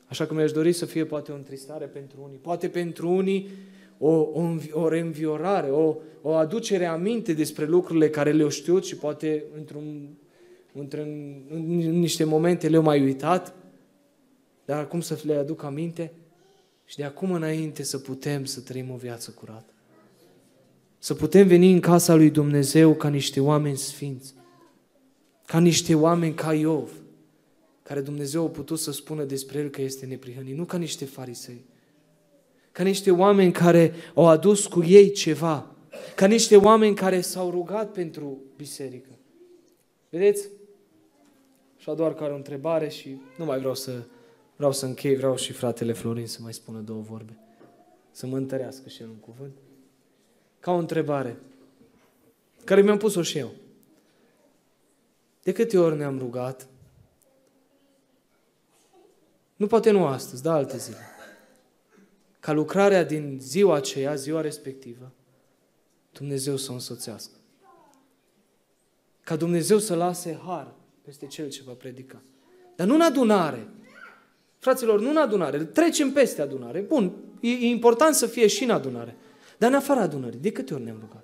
Așa 0.06 0.26
că 0.26 0.34
mi-aș 0.34 0.52
dori 0.52 0.74
să 0.74 0.86
fie 0.86 1.06
poate 1.06 1.32
o 1.32 1.36
întristare 1.36 1.86
pentru 1.86 2.18
unii, 2.24 2.38
poate 2.38 2.70
pentru 2.70 3.10
unii 3.10 3.50
o, 3.98 4.10
o, 4.10 4.56
o 4.72 4.88
reînviorare, 4.88 5.70
o, 5.70 5.96
o 6.22 6.34
aducere 6.34 6.86
aminte 6.86 7.34
despre 7.34 7.66
lucrurile 7.66 8.10
care 8.10 8.32
le-au 8.32 8.50
știut 8.50 8.86
și 8.86 8.96
poate 8.96 9.44
într-un, 9.58 10.08
într-un, 10.74 11.42
în 11.50 12.00
niște 12.00 12.24
momente 12.24 12.70
le-au 12.70 12.84
mai 12.84 13.04
uitat, 13.04 13.56
dar 14.66 14.80
acum 14.80 15.02
să 15.02 15.20
le 15.24 15.36
aduc 15.36 15.64
aminte 15.64 16.12
și 16.86 16.96
de 16.96 17.04
acum 17.04 17.32
înainte 17.32 17.84
să 17.84 17.98
putem 17.98 18.46
să 18.46 18.60
trăim 18.60 18.92
o 18.92 18.96
viață 18.96 19.32
curată. 19.32 19.74
Să 21.00 21.14
putem 21.14 21.48
veni 21.48 21.72
în 21.72 21.80
casa 21.80 22.16
lui 22.16 22.30
Dumnezeu 22.30 22.94
ca 22.94 23.10
niște 23.10 23.40
oameni 23.40 23.78
sfinți, 23.78 24.34
ca 25.46 25.60
niște 25.60 25.96
oameni 25.96 26.34
ca 26.34 26.54
Iov, 26.54 26.92
care 27.84 28.02
Dumnezeu 28.02 28.46
a 28.46 28.50
putut 28.50 28.80
să 28.80 28.92
spună 28.92 29.24
despre 29.24 29.60
el 29.60 29.70
că 29.70 29.82
este 29.82 30.06
neprihănit, 30.06 30.58
nu 30.58 30.66
ca 30.66 30.78
niște 30.78 31.06
farisei, 31.06 31.66
ca 32.78 32.84
niște 32.84 33.12
oameni 33.12 33.52
care 33.52 33.94
au 34.14 34.28
adus 34.28 34.68
cu 34.68 34.84
ei 34.84 35.12
ceva, 35.12 35.76
ca 36.16 36.28
niște 36.28 36.58
oameni 36.58 36.96
care 36.96 37.22
s-au 37.22 37.50
rugat 37.50 37.92
pentru 37.92 38.38
biserică. 38.56 39.10
Vedeți? 40.10 40.48
Și 41.78 41.92
doar 41.96 42.14
care 42.14 42.32
o 42.32 42.36
întrebare 42.36 42.90
și 42.90 43.18
nu 43.38 43.46
mai 43.46 43.60
vreau 43.60 43.76
să, 43.76 44.04
vreau 44.56 44.72
să 44.72 44.86
închei, 44.86 45.16
vreau 45.16 45.36
și 45.36 45.52
fratele 45.52 45.94
Florin 45.94 46.28
să 46.28 46.40
mai 46.42 46.54
spună 46.54 46.80
două 46.80 47.02
vorbe. 47.02 47.38
Să 48.12 48.28
mă 48.28 48.38
întărească 48.38 48.90
și 48.90 49.02
el 49.02 49.08
un 49.08 49.20
cuvânt. 49.20 49.56
Ca 50.60 50.72
o 50.72 50.78
întrebare, 50.78 51.38
care 52.64 52.82
mi-am 52.82 52.98
pus-o 52.98 53.22
și 53.22 53.38
eu. 53.38 53.52
De 55.44 55.52
câte 55.52 55.78
ori 55.78 55.98
ne-am 55.98 56.18
rugat 56.18 56.68
nu 59.56 59.68
poate 59.68 59.92
nu 59.92 60.06
astăzi, 60.06 60.44
dar 60.44 60.56
alte 60.56 60.78
zile. 60.78 61.17
Ca 62.48 62.54
lucrarea 62.54 63.04
din 63.04 63.38
ziua 63.42 63.76
aceea, 63.76 64.16
ziua 64.16 64.42
respectivă, 64.42 65.12
Dumnezeu 66.12 66.58
să 66.58 66.72
o 66.72 66.74
însoțească. 66.74 67.34
Ca 69.24 69.36
Dumnezeu 69.36 69.78
să 69.78 69.96
lase 69.96 70.40
har 70.46 70.74
peste 71.02 71.26
cel 71.26 71.50
ce 71.50 71.62
va 71.66 71.72
predica. 71.72 72.22
Dar 72.76 72.88
nu 72.88 72.94
în 72.94 73.02
adunare. 73.02 73.68
Fraților, 74.60 75.00
nu 75.00 75.10
în 75.10 75.18
adunare. 75.18 75.66
Trecem 75.66 76.12
peste 76.12 76.42
adunare. 76.42 76.80
Bun, 76.80 77.12
e, 77.40 77.50
e 77.50 77.66
important 77.66 78.16
să 78.16 78.26
fie 78.26 78.48
și 78.48 78.64
în 78.64 78.70
adunare. 78.70 79.16
Dar 79.58 79.70
în 79.70 79.76
afara 79.76 80.02
adunării, 80.02 80.40
de 80.40 80.52
câte 80.52 80.74
ori 80.74 80.84
ne-am 80.84 81.00
rugat? 81.00 81.24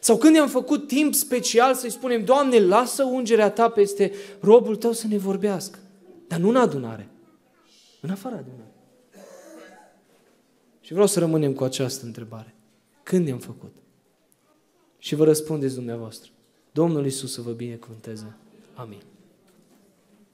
Sau 0.00 0.16
când 0.16 0.32
ne-am 0.32 0.48
făcut 0.48 0.86
timp 0.86 1.14
special 1.14 1.74
să-i 1.74 1.90
spunem, 1.90 2.24
Doamne, 2.24 2.58
lasă 2.58 3.04
ungerea 3.04 3.50
Ta 3.50 3.68
peste 3.68 4.12
robul 4.40 4.76
Tău 4.76 4.92
să 4.92 5.06
ne 5.06 5.18
vorbească. 5.18 5.78
Dar 6.26 6.38
nu 6.38 6.48
în 6.48 6.56
adunare. 6.56 7.08
În 8.00 8.10
afara 8.10 8.36
adunării. 8.36 8.65
Și 10.86 10.92
vreau 10.92 11.06
să 11.06 11.18
rămânem 11.18 11.52
cu 11.52 11.64
această 11.64 12.06
întrebare. 12.06 12.54
Când 13.02 13.24
ne-am 13.24 13.38
făcut? 13.38 13.74
Și 14.98 15.14
vă 15.14 15.24
răspundeți 15.24 15.74
dumneavoastră. 15.74 16.30
Domnul 16.72 17.06
Isus 17.06 17.32
să 17.32 17.40
vă 17.40 17.52
binecuvânteze. 17.52 18.36
Amin. 18.74 19.02